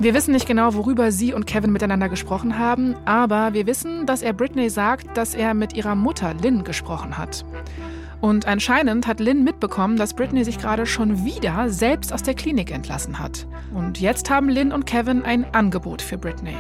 [0.01, 4.21] Wir wissen nicht genau, worüber sie und Kevin miteinander gesprochen haben, aber wir wissen, dass
[4.21, 7.47] er Britney sagt, dass er mit ihrer Mutter Lynn gesprochen hat.
[8.21, 12.71] Und anscheinend hat Lynn mitbekommen, dass Britney sich gerade schon wieder selbst aus der Klinik
[12.71, 13.47] entlassen hat.
[13.75, 16.57] Und jetzt haben Lynn und Kevin ein Angebot für Britney.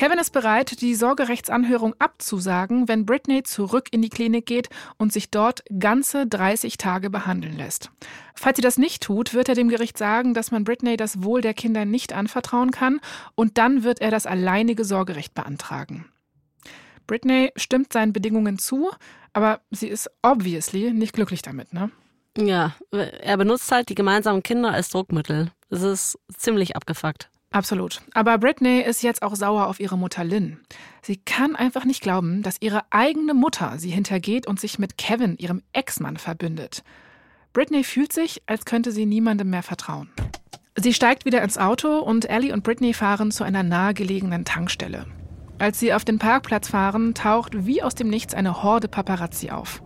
[0.00, 5.30] Kevin ist bereit, die Sorgerechtsanhörung abzusagen, wenn Britney zurück in die Klinik geht und sich
[5.30, 7.90] dort ganze 30 Tage behandeln lässt.
[8.34, 11.42] Falls sie das nicht tut, wird er dem Gericht sagen, dass man Britney das Wohl
[11.42, 13.00] der Kinder nicht anvertrauen kann
[13.34, 16.06] und dann wird er das alleinige Sorgerecht beantragen.
[17.06, 18.88] Britney stimmt seinen Bedingungen zu,
[19.32, 21.90] aber sie ist obviously nicht glücklich damit, ne?
[22.36, 25.50] Ja, er benutzt halt die gemeinsamen Kinder als Druckmittel.
[25.68, 27.28] Das ist ziemlich abgefuckt.
[27.52, 28.00] Absolut.
[28.14, 30.60] Aber Britney ist jetzt auch sauer auf ihre Mutter Lynn.
[31.02, 35.36] Sie kann einfach nicht glauben, dass ihre eigene Mutter sie hintergeht und sich mit Kevin,
[35.36, 36.84] ihrem Ex-Mann, verbündet.
[37.52, 40.10] Britney fühlt sich, als könnte sie niemandem mehr vertrauen.
[40.76, 45.06] Sie steigt wieder ins Auto und Ellie und Britney fahren zu einer nahegelegenen Tankstelle.
[45.60, 49.82] Als sie auf den Parkplatz fahren, taucht wie aus dem Nichts eine Horde Paparazzi auf.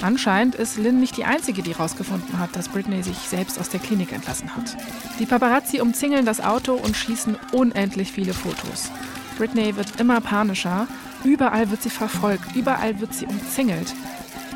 [0.00, 3.80] Anscheinend ist Lynn nicht die Einzige, die herausgefunden hat, dass Britney sich selbst aus der
[3.80, 4.76] Klinik entlassen hat.
[5.18, 8.92] Die Paparazzi umzingeln das Auto und schießen unendlich viele Fotos.
[9.36, 10.86] Britney wird immer panischer,
[11.24, 13.92] überall wird sie verfolgt, überall wird sie umzingelt.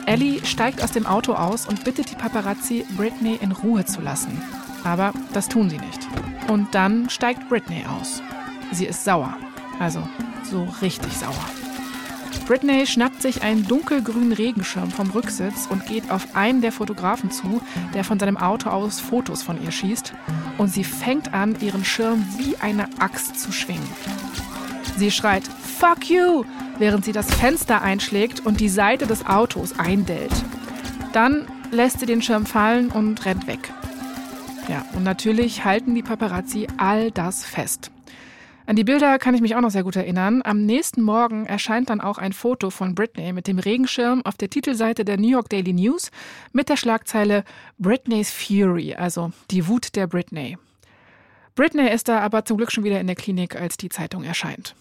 [0.06, 4.40] Ellie steigt aus dem Auto aus und bittet die Paparazzi, Britney in Ruhe zu lassen.
[4.84, 6.06] Aber das tun sie nicht.
[6.46, 8.22] Und dann steigt Britney aus.
[8.70, 9.36] Sie ist sauer.
[9.80, 10.06] Also
[10.47, 11.45] so richtig sauer.
[12.47, 17.61] Britney schnappt sich einen dunkelgrünen Regenschirm vom Rücksitz und geht auf einen der Fotografen zu,
[17.95, 20.12] der von seinem Auto aus Fotos von ihr schießt.
[20.59, 23.88] Und sie fängt an, ihren Schirm wie eine Axt zu schwingen.
[24.97, 26.45] Sie schreit Fuck you,
[26.78, 30.32] während sie das Fenster einschlägt und die Seite des Autos eindellt.
[31.12, 33.72] Dann lässt sie den Schirm fallen und rennt weg.
[34.68, 37.91] Ja, und natürlich halten die Paparazzi all das fest.
[38.64, 40.40] An die Bilder kann ich mich auch noch sehr gut erinnern.
[40.44, 44.50] Am nächsten Morgen erscheint dann auch ein Foto von Britney mit dem Regenschirm auf der
[44.50, 46.10] Titelseite der New York Daily News
[46.52, 47.44] mit der Schlagzeile
[47.78, 50.58] Britney's Fury, also die Wut der Britney.
[51.54, 54.74] Britney ist da aber zum Glück schon wieder in der Klinik, als die Zeitung erscheint.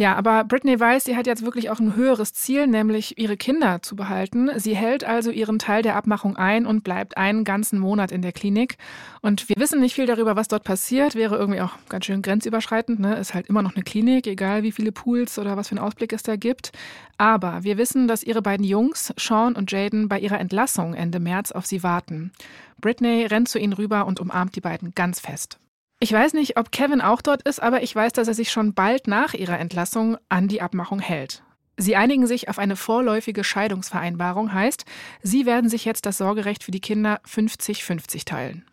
[0.00, 3.82] Ja, aber Britney weiß, sie hat jetzt wirklich auch ein höheres Ziel, nämlich ihre Kinder
[3.82, 4.48] zu behalten.
[4.56, 8.32] Sie hält also ihren Teil der Abmachung ein und bleibt einen ganzen Monat in der
[8.32, 8.78] Klinik.
[9.20, 11.16] Und wir wissen nicht viel darüber, was dort passiert.
[11.16, 12.98] Wäre irgendwie auch ganz schön grenzüberschreitend.
[12.98, 13.16] Ne?
[13.16, 16.14] Ist halt immer noch eine Klinik, egal wie viele Pools oder was für einen Ausblick
[16.14, 16.72] es da gibt.
[17.18, 21.52] Aber wir wissen, dass ihre beiden Jungs, Sean und Jaden, bei ihrer Entlassung Ende März
[21.52, 22.32] auf sie warten.
[22.80, 25.58] Britney rennt zu ihnen rüber und umarmt die beiden ganz fest.
[26.02, 28.72] Ich weiß nicht, ob Kevin auch dort ist, aber ich weiß, dass er sich schon
[28.72, 31.42] bald nach ihrer Entlassung an die Abmachung hält.
[31.76, 34.86] Sie einigen sich auf eine vorläufige Scheidungsvereinbarung, heißt,
[35.22, 38.64] sie werden sich jetzt das Sorgerecht für die Kinder 50-50 teilen.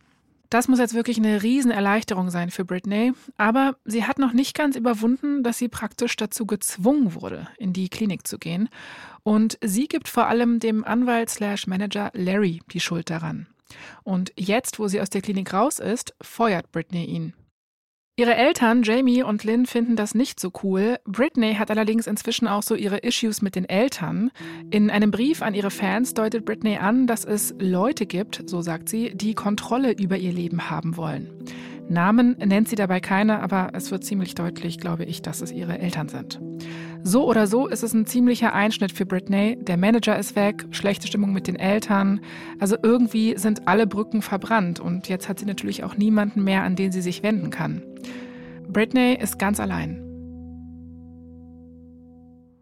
[0.50, 4.78] Das muss jetzt wirklich eine Riesenerleichterung sein für Britney, aber sie hat noch nicht ganz
[4.78, 8.70] überwunden, dass sie praktisch dazu gezwungen wurde, in die Klinik zu gehen.
[9.24, 13.48] Und sie gibt vor allem dem Anwalt-Manager Larry die Schuld daran.
[14.04, 17.34] Und jetzt, wo sie aus der Klinik raus ist, feuert Britney ihn.
[18.20, 20.98] Ihre Eltern, Jamie und Lynn, finden das nicht so cool.
[21.06, 24.32] Britney hat allerdings inzwischen auch so ihre Issues mit den Eltern.
[24.72, 28.90] In einem Brief an ihre Fans deutet Britney an, dass es Leute gibt, so sagt
[28.90, 31.30] sie, die Kontrolle über ihr Leben haben wollen.
[31.90, 35.80] Namen nennt sie dabei keine, aber es wird ziemlich deutlich, glaube ich, dass es ihre
[35.80, 36.40] Eltern sind.
[37.04, 39.58] So oder so ist es ein ziemlicher Einschnitt für Britney.
[39.62, 42.20] Der Manager ist weg, schlechte Stimmung mit den Eltern.
[42.60, 46.76] Also irgendwie sind alle Brücken verbrannt und jetzt hat sie natürlich auch niemanden mehr, an
[46.76, 47.82] den sie sich wenden kann.
[48.68, 50.04] Britney ist ganz allein.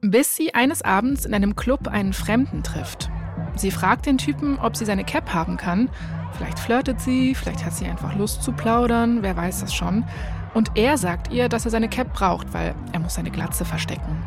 [0.01, 3.09] Bis sie eines Abends in einem Club einen Fremden trifft.
[3.55, 5.89] Sie fragt den Typen, ob sie seine Cap haben kann.
[6.37, 10.03] Vielleicht flirtet sie, vielleicht hat sie einfach Lust zu plaudern, wer weiß das schon.
[10.53, 14.23] Und er sagt ihr, dass er seine Cap braucht, weil er muss seine Glatze verstecken.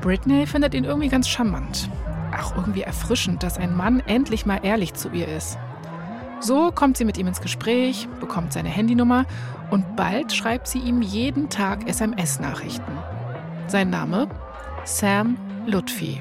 [0.00, 1.90] Britney findet ihn irgendwie ganz charmant.
[2.36, 5.58] Auch irgendwie erfrischend, dass ein Mann endlich mal ehrlich zu ihr ist.
[6.40, 9.24] So kommt sie mit ihm ins Gespräch, bekommt seine Handynummer
[9.70, 12.92] und bald schreibt sie ihm jeden Tag SMS-Nachrichten.
[13.66, 14.28] Sein Name?
[14.84, 15.36] Sam
[15.66, 16.20] Lutfi.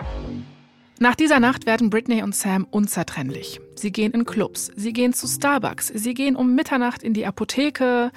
[0.99, 3.61] Nach dieser Nacht werden Britney und Sam unzertrennlich.
[3.77, 8.11] Sie gehen in Clubs, sie gehen zu Starbucks, sie gehen um Mitternacht in die Apotheke.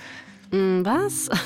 [0.50, 1.28] Hm, was?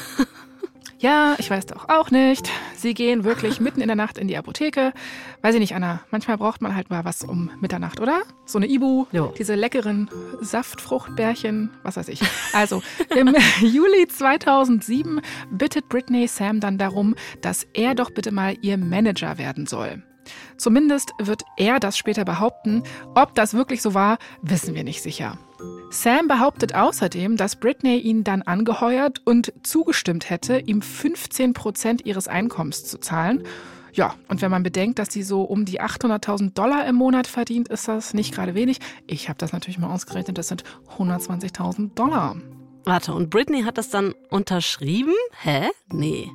[1.00, 2.48] Ja, ich weiß doch auch nicht.
[2.76, 4.94] Sie gehen wirklich mitten in der Nacht in die Apotheke.
[5.42, 6.00] Weiß ich nicht, Anna.
[6.10, 8.22] Manchmal braucht man halt mal was um Mitternacht, oder?
[8.46, 9.34] So eine Ibu, Jo.
[9.36, 10.08] diese leckeren
[10.40, 12.22] Saftfruchtbärchen, was weiß ich.
[12.54, 12.82] Also,
[13.14, 19.36] im Juli 2007 bittet Britney Sam dann darum, dass er doch bitte mal ihr Manager
[19.36, 20.02] werden soll.
[20.57, 22.83] Zumindest wird er das später behaupten.
[23.14, 25.39] Ob das wirklich so war, wissen wir nicht sicher.
[25.91, 32.29] Sam behauptet außerdem, dass Britney ihn dann angeheuert und zugestimmt hätte, ihm 15 Prozent ihres
[32.29, 33.45] Einkommens zu zahlen.
[33.93, 37.68] Ja, und wenn man bedenkt, dass sie so um die 800.000 Dollar im Monat verdient,
[37.68, 38.81] ist das nicht gerade wenig.
[39.07, 40.64] Ich habe das natürlich mal ausgerechnet, das sind
[40.99, 42.37] 120.000 Dollar.
[42.85, 45.14] Warte, und Britney hat das dann unterschrieben?
[45.43, 45.68] Hä?
[45.93, 46.29] Nee.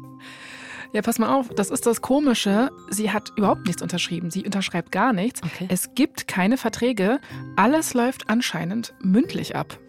[0.91, 2.71] Ja, pass mal auf, das ist das Komische.
[2.89, 4.31] Sie hat überhaupt nichts unterschrieben.
[4.31, 5.41] Sie unterschreibt gar nichts.
[5.43, 5.67] Okay.
[5.69, 7.19] Es gibt keine Verträge.
[7.55, 9.79] Alles läuft anscheinend mündlich ab.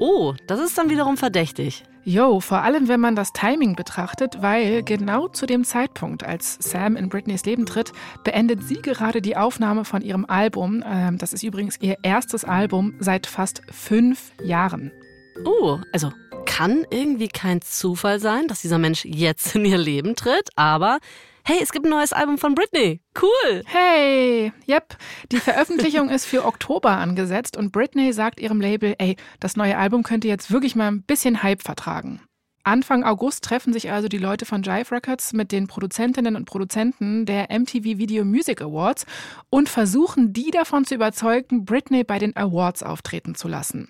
[0.00, 1.84] Oh, das ist dann wiederum verdächtig.
[2.04, 6.96] Yo, vor allem wenn man das Timing betrachtet, weil genau zu dem Zeitpunkt, als Sam
[6.96, 7.92] in Britneys Leben tritt,
[8.22, 10.84] beendet sie gerade die Aufnahme von ihrem Album.
[10.86, 14.92] Ähm, das ist übrigens ihr erstes Album seit fast fünf Jahren.
[15.44, 16.12] Oh, also
[16.46, 20.98] kann irgendwie kein Zufall sein, dass dieser Mensch jetzt in ihr Leben tritt, aber
[21.44, 23.00] hey, es gibt ein neues Album von Britney.
[23.20, 23.62] Cool.
[23.66, 24.96] Hey, yep.
[25.30, 30.02] Die Veröffentlichung ist für Oktober angesetzt und Britney sagt ihrem Label, ey, das neue Album
[30.02, 32.20] könnte jetzt wirklich mal ein bisschen Hype vertragen.
[32.66, 37.24] Anfang August treffen sich also die Leute von Jive Records mit den Produzentinnen und Produzenten
[37.24, 39.06] der MTV Video Music Awards
[39.50, 43.88] und versuchen, die davon zu überzeugen, Britney bei den Awards auftreten zu lassen.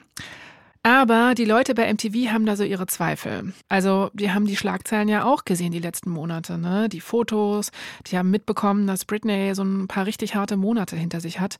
[0.86, 3.52] Aber die Leute bei MTV haben da so ihre Zweifel.
[3.68, 6.88] Also, die haben die Schlagzeilen ja auch gesehen die letzten Monate, ne?
[6.88, 7.72] Die Fotos,
[8.06, 11.56] die haben mitbekommen, dass Britney so ein paar richtig harte Monate hinter sich hat.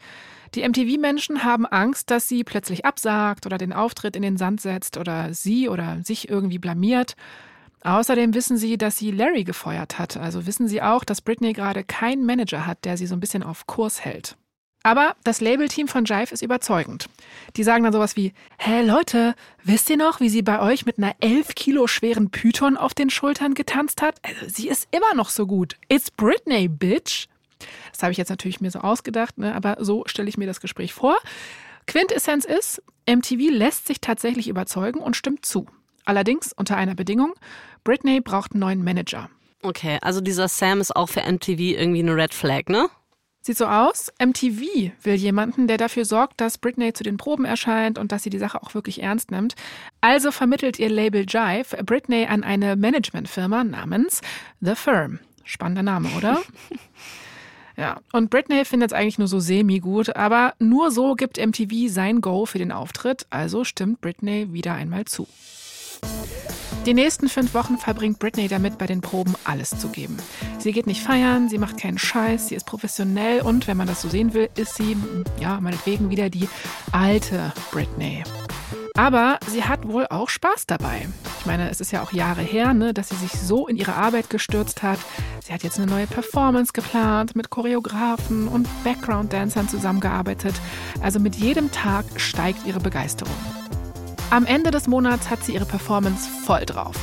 [0.55, 4.97] Die MTV-Menschen haben Angst, dass sie plötzlich absagt oder den Auftritt in den Sand setzt
[4.97, 7.17] oder sie oder sich irgendwie blamiert.
[7.83, 10.17] Außerdem wissen sie, dass sie Larry gefeuert hat.
[10.17, 13.43] Also wissen sie auch, dass Britney gerade keinen Manager hat, der sie so ein bisschen
[13.43, 14.37] auf Kurs hält.
[14.87, 17.09] Aber das Labelteam von Jive ist überzeugend.
[17.57, 19.35] Die sagen dann sowas wie, hä Leute,
[19.65, 23.11] wisst ihr noch, wie sie bei euch mit einer 11 Kilo schweren Python auf den
[23.11, 24.21] Schultern getanzt hat?
[24.23, 25.75] Also sie ist immer noch so gut.
[25.89, 27.27] It's Britney, bitch.
[27.91, 29.57] Das habe ich jetzt natürlich mir so ausgedacht, ne?
[29.57, 31.17] aber so stelle ich mir das Gespräch vor.
[31.89, 35.67] Quintessenz ist, MTV lässt sich tatsächlich überzeugen und stimmt zu.
[36.05, 37.35] Allerdings unter einer Bedingung,
[37.83, 39.31] Britney braucht einen neuen Manager.
[39.63, 42.89] Okay, also dieser Sam ist auch für MTV irgendwie eine Red Flag, ne?
[43.47, 47.97] Sieht so aus, MTV will jemanden, der dafür sorgt, dass Britney zu den Proben erscheint
[47.97, 49.55] und dass sie die Sache auch wirklich ernst nimmt.
[50.01, 54.21] Also vermittelt ihr Label Jive Britney an eine Managementfirma namens
[54.61, 55.21] The Firm.
[55.45, 56.43] Spannender Name, oder?
[57.79, 62.23] Ja, und Britney findet es eigentlich nur so semi-gut, aber nur so gibt MTV sein
[62.23, 65.29] Go für den Auftritt, also stimmt Britney wieder einmal zu.
[66.87, 70.17] Die nächsten fünf Wochen verbringt Britney damit, bei den Proben alles zu geben.
[70.59, 74.03] Sie geht nicht feiern, sie macht keinen Scheiß, sie ist professionell und, wenn man das
[74.03, 74.97] so sehen will, ist sie,
[75.41, 76.49] ja, meinetwegen wieder die
[76.93, 78.23] alte Britney.
[78.97, 81.09] Aber sie hat wohl auch Spaß dabei.
[81.41, 83.95] Ich meine, es ist ja auch Jahre her, ne, dass sie sich so in ihre
[83.95, 84.99] Arbeit gestürzt hat.
[85.45, 90.55] Sie hat jetzt eine neue Performance geplant, mit Choreografen und Background-Dancern zusammengearbeitet.
[91.03, 93.35] Also mit jedem Tag steigt ihre Begeisterung.
[94.31, 96.97] Am Ende des Monats hat sie ihre Performance voll drauf.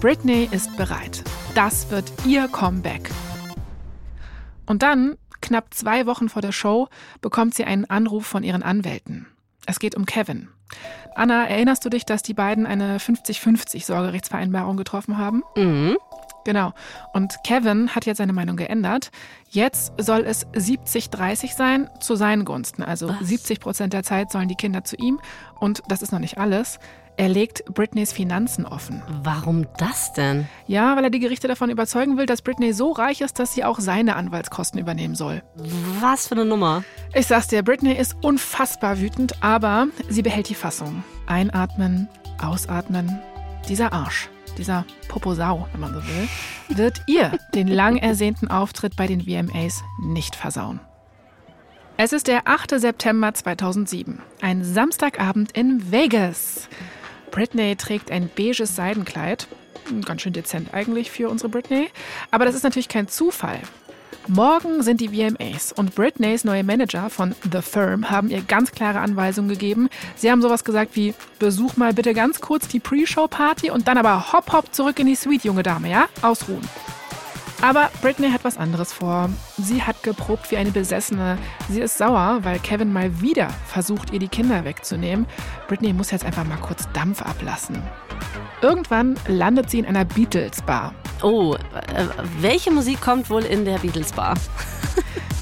[0.00, 1.22] Britney ist bereit.
[1.54, 3.10] Das wird ihr Comeback.
[4.64, 6.88] Und dann, knapp zwei Wochen vor der Show,
[7.20, 9.26] bekommt sie einen Anruf von ihren Anwälten.
[9.66, 10.48] Es geht um Kevin.
[11.14, 15.42] Anna, erinnerst du dich, dass die beiden eine 50-50 Sorgerechtsvereinbarung getroffen haben?
[15.56, 15.98] Mhm.
[16.44, 16.72] Genau.
[17.12, 19.10] Und Kevin hat jetzt seine Meinung geändert.
[19.50, 22.82] Jetzt soll es 70-30 sein zu seinen Gunsten.
[22.82, 23.20] Also Was?
[23.20, 25.20] 70 Prozent der Zeit sollen die Kinder zu ihm.
[25.62, 26.80] Und das ist noch nicht alles.
[27.16, 29.00] Er legt Britneys Finanzen offen.
[29.22, 30.48] Warum das denn?
[30.66, 33.62] Ja, weil er die Gerichte davon überzeugen will, dass Britney so reich ist, dass sie
[33.62, 35.40] auch seine Anwaltskosten übernehmen soll.
[36.00, 36.82] Was für eine Nummer?
[37.14, 41.04] Ich sag's dir, Britney ist unfassbar wütend, aber sie behält die Fassung.
[41.28, 42.08] Einatmen,
[42.42, 43.20] ausatmen.
[43.68, 46.28] Dieser Arsch, dieser Poposau, wenn man so will,
[46.70, 50.80] wird ihr den lang ersehnten Auftritt bei den VMAs nicht versauen.
[51.98, 52.80] Es ist der 8.
[52.80, 56.68] September 2007, ein Samstagabend in Vegas.
[57.30, 59.46] Britney trägt ein beiges Seidenkleid.
[60.04, 61.88] Ganz schön dezent eigentlich für unsere Britney.
[62.30, 63.60] Aber das ist natürlich kein Zufall.
[64.26, 69.00] Morgen sind die VMAs und Britneys neue Manager von The Firm haben ihr ganz klare
[69.00, 69.88] Anweisungen gegeben.
[70.16, 74.32] Sie haben sowas gesagt wie: Besuch mal bitte ganz kurz die Pre-Show-Party und dann aber
[74.32, 76.08] hopp hopp zurück in die Suite, junge Dame, ja?
[76.22, 76.66] Ausruhen.
[77.62, 79.30] Aber Britney hat was anderes vor.
[79.56, 81.38] Sie hat geprobt wie eine Besessene.
[81.68, 85.26] Sie ist sauer, weil Kevin mal wieder versucht, ihr die Kinder wegzunehmen.
[85.68, 87.80] Britney muss jetzt einfach mal kurz Dampf ablassen.
[88.62, 90.92] Irgendwann landet sie in einer Beatles-Bar.
[91.22, 92.06] Oh, äh,
[92.40, 94.34] welche Musik kommt wohl in der Beatles Bar?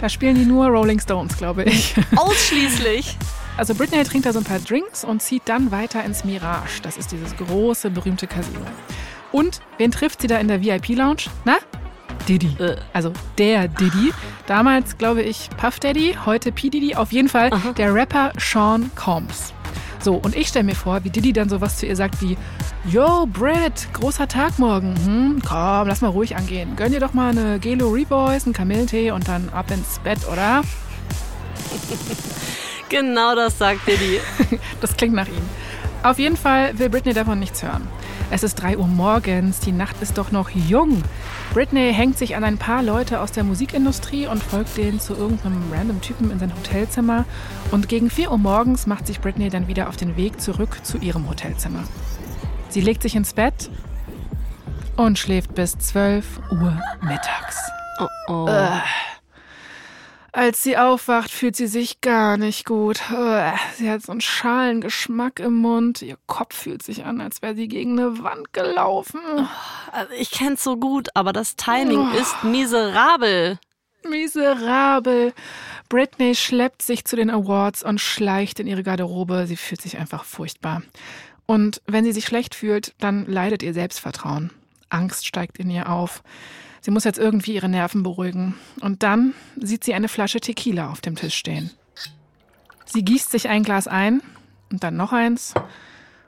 [0.01, 1.95] Da spielen die nur Rolling Stones, glaube ich.
[2.17, 3.19] Ausschließlich.
[3.59, 6.81] Also Britney trinkt da so ein paar Drinks und zieht dann weiter ins Mirage.
[6.83, 8.61] Das ist dieses große, berühmte Casino.
[9.31, 11.25] Und wen trifft sie da in der VIP-Lounge?
[11.45, 11.59] Na?
[12.29, 12.57] Diddy.
[12.59, 12.77] Äh.
[12.93, 14.13] Also der Diddy.
[14.47, 16.71] Damals, glaube ich, Puff Daddy, heute P.
[16.71, 16.95] Diddy.
[16.97, 17.73] Auf jeden Fall Aha.
[17.73, 19.53] der Rapper Sean Combs.
[20.03, 22.37] So, und ich stelle mir vor, wie Diddy dann sowas zu ihr sagt wie
[22.91, 24.97] Yo, Brit, großer Tag morgen.
[25.05, 26.75] Hm, komm, lass mal ruhig angehen.
[26.77, 30.63] Gönn dir doch mal eine Gelo Reboys, einen Kamillentee und dann ab ins Bett, oder?
[32.91, 34.21] Genau das sagt Diddy.
[34.81, 35.49] Das klingt nach ihm.
[36.03, 37.87] Auf jeden Fall will Britney davon nichts hören.
[38.33, 41.03] Es ist 3 Uhr morgens, die Nacht ist doch noch jung.
[41.53, 45.65] Britney hängt sich an ein paar Leute aus der Musikindustrie und folgt denen zu irgendeinem
[45.73, 47.25] random Typen in sein Hotelzimmer.
[47.73, 50.99] Und gegen 4 Uhr morgens macht sich Britney dann wieder auf den Weg zurück zu
[50.99, 51.83] ihrem Hotelzimmer.
[52.69, 53.69] Sie legt sich ins Bett
[54.97, 57.59] und schläft bis 12 Uhr mittags.
[57.99, 58.49] Oh, oh.
[58.49, 58.79] Äh.
[60.33, 63.01] Als sie aufwacht, fühlt sie sich gar nicht gut.
[63.77, 66.03] Sie hat so einen schalen Geschmack im Mund.
[66.03, 69.21] Ihr Kopf fühlt sich an, als wäre sie gegen eine Wand gelaufen.
[69.91, 72.17] Also ich kenn's so gut, aber das Timing Oh.
[72.17, 73.59] ist miserabel.
[74.09, 75.33] Miserabel.
[75.89, 79.47] Britney schleppt sich zu den Awards und schleicht in ihre Garderobe.
[79.47, 80.83] Sie fühlt sich einfach furchtbar.
[81.47, 84.51] Und wenn sie sich schlecht fühlt, dann leidet ihr Selbstvertrauen.
[84.89, 86.23] Angst steigt in ihr auf.
[86.81, 88.55] Sie muss jetzt irgendwie ihre Nerven beruhigen.
[88.81, 91.71] Und dann sieht sie eine Flasche Tequila auf dem Tisch stehen.
[92.87, 94.23] Sie gießt sich ein Glas ein
[94.71, 95.55] und dann noch eins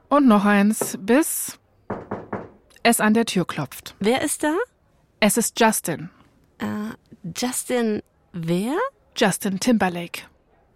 [0.08, 1.58] und noch eins, bis
[2.82, 3.94] es an der Tür klopft.
[3.98, 4.56] Wer ist da?
[5.20, 6.10] Es ist Justin.
[6.58, 6.66] Äh,
[7.36, 8.74] Justin, wer?
[9.16, 10.22] Justin Timberlake.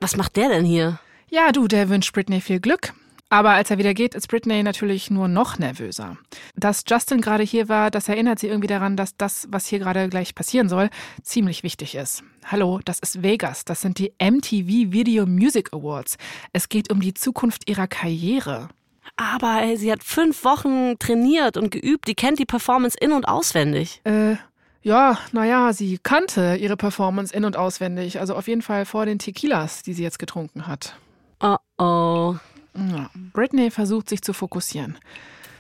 [0.01, 1.01] Was macht der denn hier?
[1.31, 2.95] Ja, du, der wünscht Britney viel Glück.
[3.29, 6.17] Aber als er wieder geht, ist Britney natürlich nur noch nervöser.
[6.55, 10.09] Dass Justin gerade hier war, das erinnert sie irgendwie daran, dass das, was hier gerade
[10.09, 10.91] gleich passieren soll,
[11.23, 12.23] ziemlich wichtig ist.
[12.45, 13.65] Hallo, das ist Vegas.
[13.65, 16.19] Das sind die MTV Video Music Awards.
[16.53, 18.69] Es geht um die Zukunft ihrer Karriere.
[19.17, 22.07] Aber ey, sie hat fünf Wochen trainiert und geübt.
[22.07, 24.03] Die kennt die Performance in- und auswendig.
[24.05, 24.37] Äh,
[24.83, 28.21] ja, naja, sie kannte ihre Performance in- und auswendig.
[28.21, 30.97] Also auf jeden Fall vor den Tequilas, die sie jetzt getrunken hat.
[31.41, 32.37] Oh oh.
[32.77, 34.99] Ja, Britney versucht sich zu fokussieren.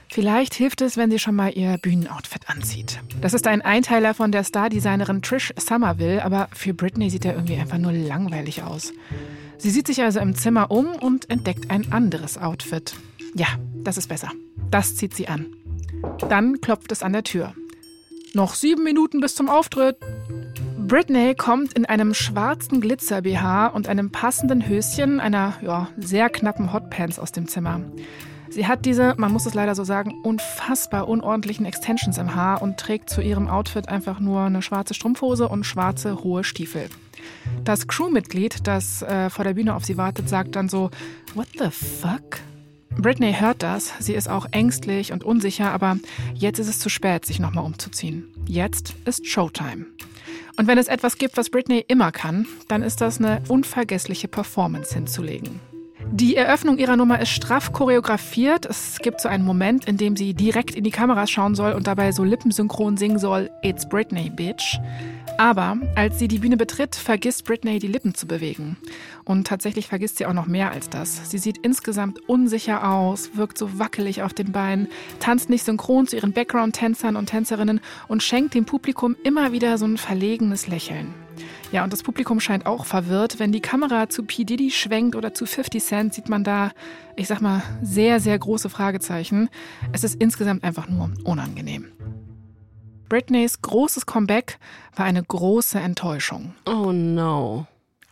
[0.08, 3.00] Vielleicht hilft es, wenn sie schon mal ihr Bühnenoutfit anzieht.
[3.20, 7.56] Das ist ein Einteiler von der Stardesignerin Trish Somerville, aber für Britney sieht er irgendwie
[7.56, 8.92] einfach nur langweilig aus.
[9.58, 12.94] Sie sieht sich also im Zimmer um und entdeckt ein anderes Outfit.
[13.34, 13.46] Ja,
[13.82, 14.30] das ist besser.
[14.70, 15.46] Das zieht sie an.
[16.28, 17.54] Dann klopft es an der Tür.
[18.32, 19.96] Noch sieben Minuten bis zum Auftritt.
[20.86, 27.18] Britney kommt in einem schwarzen Glitzer-BH und einem passenden Höschen, einer ja, sehr knappen Hotpants
[27.18, 27.80] aus dem Zimmer.
[28.50, 32.78] Sie hat diese, man muss es leider so sagen, unfassbar unordentlichen Extensions im Haar und
[32.78, 36.88] trägt zu ihrem Outfit einfach nur eine schwarze Strumpfhose und schwarze hohe Stiefel.
[37.64, 40.90] Das Crewmitglied, das äh, vor der Bühne auf sie wartet, sagt dann so:
[41.34, 42.38] What the fuck?
[42.96, 43.92] Britney hört das.
[43.98, 45.98] Sie ist auch ängstlich und unsicher, aber
[46.34, 48.32] jetzt ist es zu spät, sich nochmal umzuziehen.
[48.46, 49.86] Jetzt ist Showtime.
[50.56, 54.94] Und wenn es etwas gibt, was Britney immer kann, dann ist das eine unvergessliche Performance
[54.94, 55.60] hinzulegen.
[56.12, 58.64] Die Eröffnung ihrer Nummer ist straff choreografiert.
[58.64, 61.86] Es gibt so einen Moment, in dem sie direkt in die Kameras schauen soll und
[61.86, 64.78] dabei so lippensynchron singen soll: It's Britney, Bitch.
[65.38, 68.78] Aber als sie die Bühne betritt, vergisst Britney die Lippen zu bewegen.
[69.24, 71.30] Und tatsächlich vergisst sie auch noch mehr als das.
[71.30, 74.88] Sie sieht insgesamt unsicher aus, wirkt so wackelig auf den Beinen,
[75.20, 79.84] tanzt nicht synchron zu ihren Background-Tänzern und Tänzerinnen und schenkt dem Publikum immer wieder so
[79.84, 81.25] ein verlegenes Lächeln.
[81.72, 83.38] Ja, und das Publikum scheint auch verwirrt.
[83.38, 84.44] Wenn die Kamera zu P.
[84.44, 86.72] Diddy schwenkt oder zu 50 Cent, sieht man da,
[87.16, 89.48] ich sag mal, sehr, sehr große Fragezeichen.
[89.92, 91.86] Es ist insgesamt einfach nur unangenehm.
[93.08, 94.58] Britneys großes Comeback
[94.94, 96.54] war eine große Enttäuschung.
[96.66, 97.66] Oh no.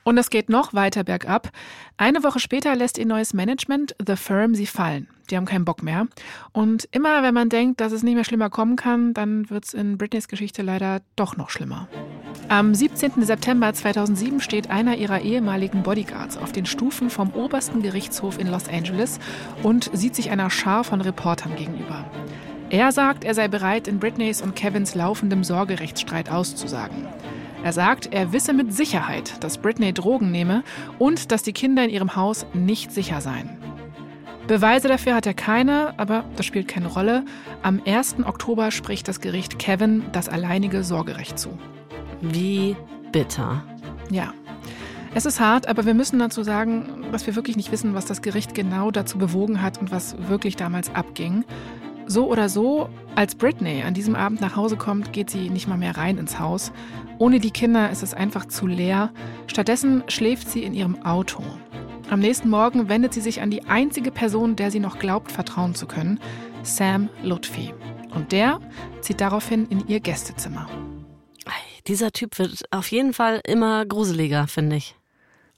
[0.04, 1.50] Und es geht noch weiter bergab.
[1.96, 5.08] Eine Woche später lässt ihr neues Management, The Firm, sie fallen.
[5.30, 6.06] Die haben keinen Bock mehr.
[6.52, 9.74] Und immer wenn man denkt, dass es nicht mehr schlimmer kommen kann, dann wird es
[9.74, 11.88] in Britneys Geschichte leider doch noch schlimmer.
[12.48, 13.22] Am 17.
[13.22, 18.68] September 2007 steht einer ihrer ehemaligen Bodyguards auf den Stufen vom obersten Gerichtshof in Los
[18.68, 19.18] Angeles
[19.62, 22.04] und sieht sich einer Schar von Reportern gegenüber.
[22.68, 27.06] Er sagt, er sei bereit, in Britneys und Kevins laufendem Sorgerechtsstreit auszusagen.
[27.64, 30.62] Er sagt, er wisse mit Sicherheit, dass Britney Drogen nehme
[30.98, 33.48] und dass die Kinder in ihrem Haus nicht sicher seien.
[34.46, 37.24] Beweise dafür hat er keine, aber das spielt keine Rolle.
[37.62, 38.16] Am 1.
[38.26, 41.58] Oktober spricht das Gericht Kevin das alleinige Sorgerecht zu.
[42.20, 42.76] Wie
[43.12, 43.64] bitter.
[44.10, 44.34] Ja.
[45.14, 48.20] Es ist hart, aber wir müssen dazu sagen, dass wir wirklich nicht wissen, was das
[48.20, 51.46] Gericht genau dazu bewogen hat und was wirklich damals abging.
[52.06, 55.78] So oder so, als Britney an diesem Abend nach Hause kommt, geht sie nicht mal
[55.78, 56.72] mehr rein ins Haus.
[57.18, 59.12] Ohne die Kinder ist es einfach zu leer.
[59.46, 61.42] Stattdessen schläft sie in ihrem Auto.
[62.10, 65.74] Am nächsten Morgen wendet sie sich an die einzige Person, der sie noch glaubt, vertrauen
[65.74, 66.20] zu können,
[66.62, 67.72] Sam Lutfi.
[68.14, 68.60] Und der
[69.00, 70.68] zieht daraufhin in ihr Gästezimmer.
[71.86, 74.96] Dieser Typ wird auf jeden Fall immer gruseliger, finde ich.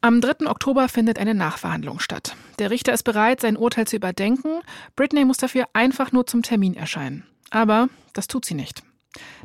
[0.06, 0.46] Am 3.
[0.46, 2.36] Oktober findet eine Nachverhandlung statt.
[2.60, 4.60] Der Richter ist bereit, sein Urteil zu überdenken.
[4.94, 7.24] Britney muss dafür einfach nur zum Termin erscheinen.
[7.50, 8.84] Aber das tut sie nicht.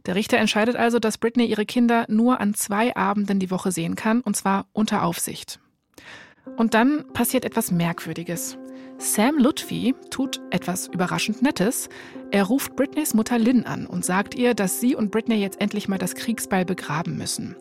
[0.06, 3.96] Der Richter entscheidet also, dass Britney ihre Kinder nur an zwei Abenden die Woche sehen
[3.96, 5.60] kann, und zwar unter Aufsicht.
[6.58, 8.60] Und dann passiert etwas Merkwürdiges.
[9.04, 11.90] Sam Lutfi tut etwas überraschend Nettes.
[12.30, 15.88] Er ruft Britneys Mutter Lynn an und sagt ihr, dass sie und Britney jetzt endlich
[15.88, 17.56] mal das Kriegsbeil begraben müssen.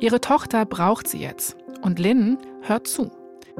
[0.00, 1.54] Ihre Tochter braucht sie jetzt.
[1.82, 3.10] Und Lynn hört zu.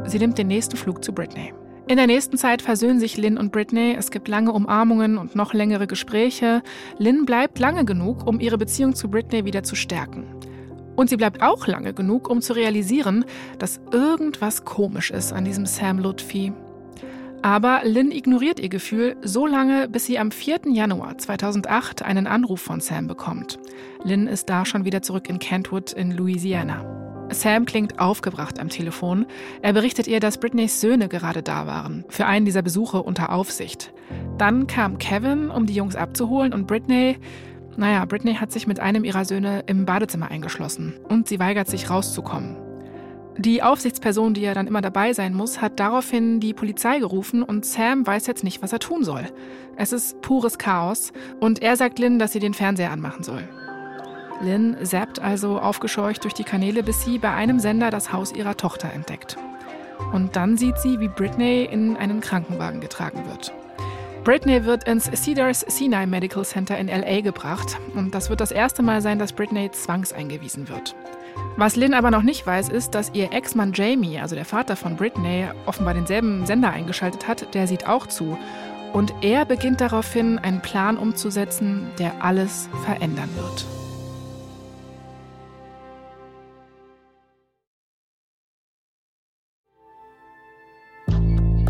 [0.06, 1.52] Sie nimmt den nächsten Flug zu Britney.
[1.86, 3.94] In der nächsten Zeit versöhnen sich Lynn und Britney.
[3.98, 6.62] Es gibt lange Umarmungen und noch längere Gespräche.
[6.96, 10.24] Lynn bleibt lange genug, um ihre Beziehung zu Britney wieder zu stärken.
[10.96, 13.26] Und sie bleibt auch lange genug, um zu realisieren,
[13.58, 16.54] dass irgendwas komisch ist an diesem Sam Lutfi.
[17.46, 20.62] Aber Lynn ignoriert ihr Gefühl so lange, bis sie am 4.
[20.66, 23.60] Januar 2008 einen Anruf von Sam bekommt.
[24.02, 26.84] Lynn ist da schon wieder zurück in Kentwood in Louisiana.
[27.30, 29.26] Sam klingt aufgebracht am Telefon.
[29.62, 33.92] Er berichtet ihr, dass Britneys Söhne gerade da waren, für einen dieser Besuche unter Aufsicht.
[34.38, 37.16] Dann kam Kevin, um die Jungs abzuholen und Britney,
[37.76, 41.90] naja, Britney hat sich mit einem ihrer Söhne im Badezimmer eingeschlossen und sie weigert sich
[41.90, 42.65] rauszukommen.
[43.38, 47.66] Die Aufsichtsperson, die ja dann immer dabei sein muss, hat daraufhin die Polizei gerufen und
[47.66, 49.26] Sam weiß jetzt nicht, was er tun soll.
[49.76, 53.46] Es ist pures Chaos und er sagt Lynn, dass sie den Fernseher anmachen soll.
[54.40, 58.56] Lynn zappt also aufgescheucht durch die Kanäle, bis sie bei einem Sender das Haus ihrer
[58.56, 59.36] Tochter entdeckt.
[60.12, 63.52] Und dann sieht sie, wie Britney in einen Krankenwagen getragen wird.
[64.24, 68.82] Britney wird ins Cedars Sinai Medical Center in LA gebracht und das wird das erste
[68.82, 70.96] Mal sein, dass Britney zwangseingewiesen wird.
[71.56, 74.96] Was Lynn aber noch nicht weiß, ist, dass ihr Ex-Mann Jamie, also der Vater von
[74.96, 77.54] Britney, offenbar denselben Sender eingeschaltet hat.
[77.54, 78.36] Der sieht auch zu.
[78.92, 83.64] Und er beginnt daraufhin, einen Plan umzusetzen, der alles verändern wird.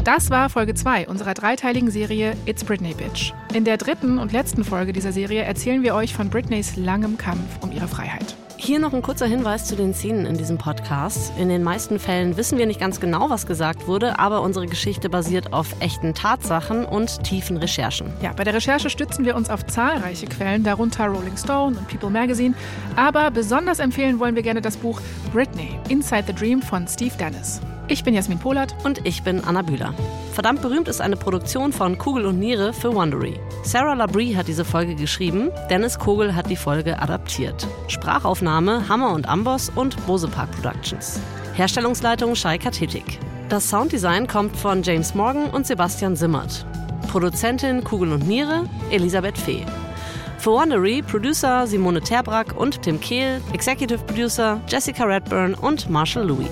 [0.06, 3.32] Das war Folge 2 unserer dreiteiligen Serie It's Britney Bitch.
[3.52, 7.60] In der dritten und letzten Folge dieser Serie erzählen wir euch von Britneys langem Kampf
[7.60, 8.36] um ihre Freiheit.
[8.58, 11.32] Hier noch ein kurzer Hinweis zu den Szenen in diesem Podcast.
[11.38, 15.10] In den meisten Fällen wissen wir nicht ganz genau, was gesagt wurde, aber unsere Geschichte
[15.10, 18.12] basiert auf echten Tatsachen und tiefen Recherchen.
[18.22, 22.10] Ja, bei der Recherche stützen wir uns auf zahlreiche Quellen, darunter Rolling Stone und People
[22.10, 22.54] Magazine.
[22.96, 25.00] Aber besonders empfehlen wollen wir gerne das Buch
[25.32, 27.60] Britney, Inside the Dream von Steve Dennis.
[27.88, 28.74] Ich bin Jasmin Polat.
[28.84, 29.94] Und ich bin Anna Bühler.
[30.32, 33.38] Verdammt berühmt ist eine Produktion von Kugel und Niere für Wondery.
[33.62, 37.66] Sarah Labrie hat diese Folge geschrieben, Dennis Kogel hat die Folge adaptiert.
[37.88, 41.20] Sprachaufnahme Hammer und Amboss und Bose Park Productions.
[41.54, 43.18] Herstellungsleitung Shai Kathetik.
[43.48, 46.66] Das Sounddesign kommt von James Morgan und Sebastian Simmert.
[47.10, 49.64] Produzentin Kugel und Niere Elisabeth Fee.
[50.38, 56.48] Für Wondery Producer Simone Terbrack und Tim Kehl, Executive Producer Jessica Redburn und Marshall Louis.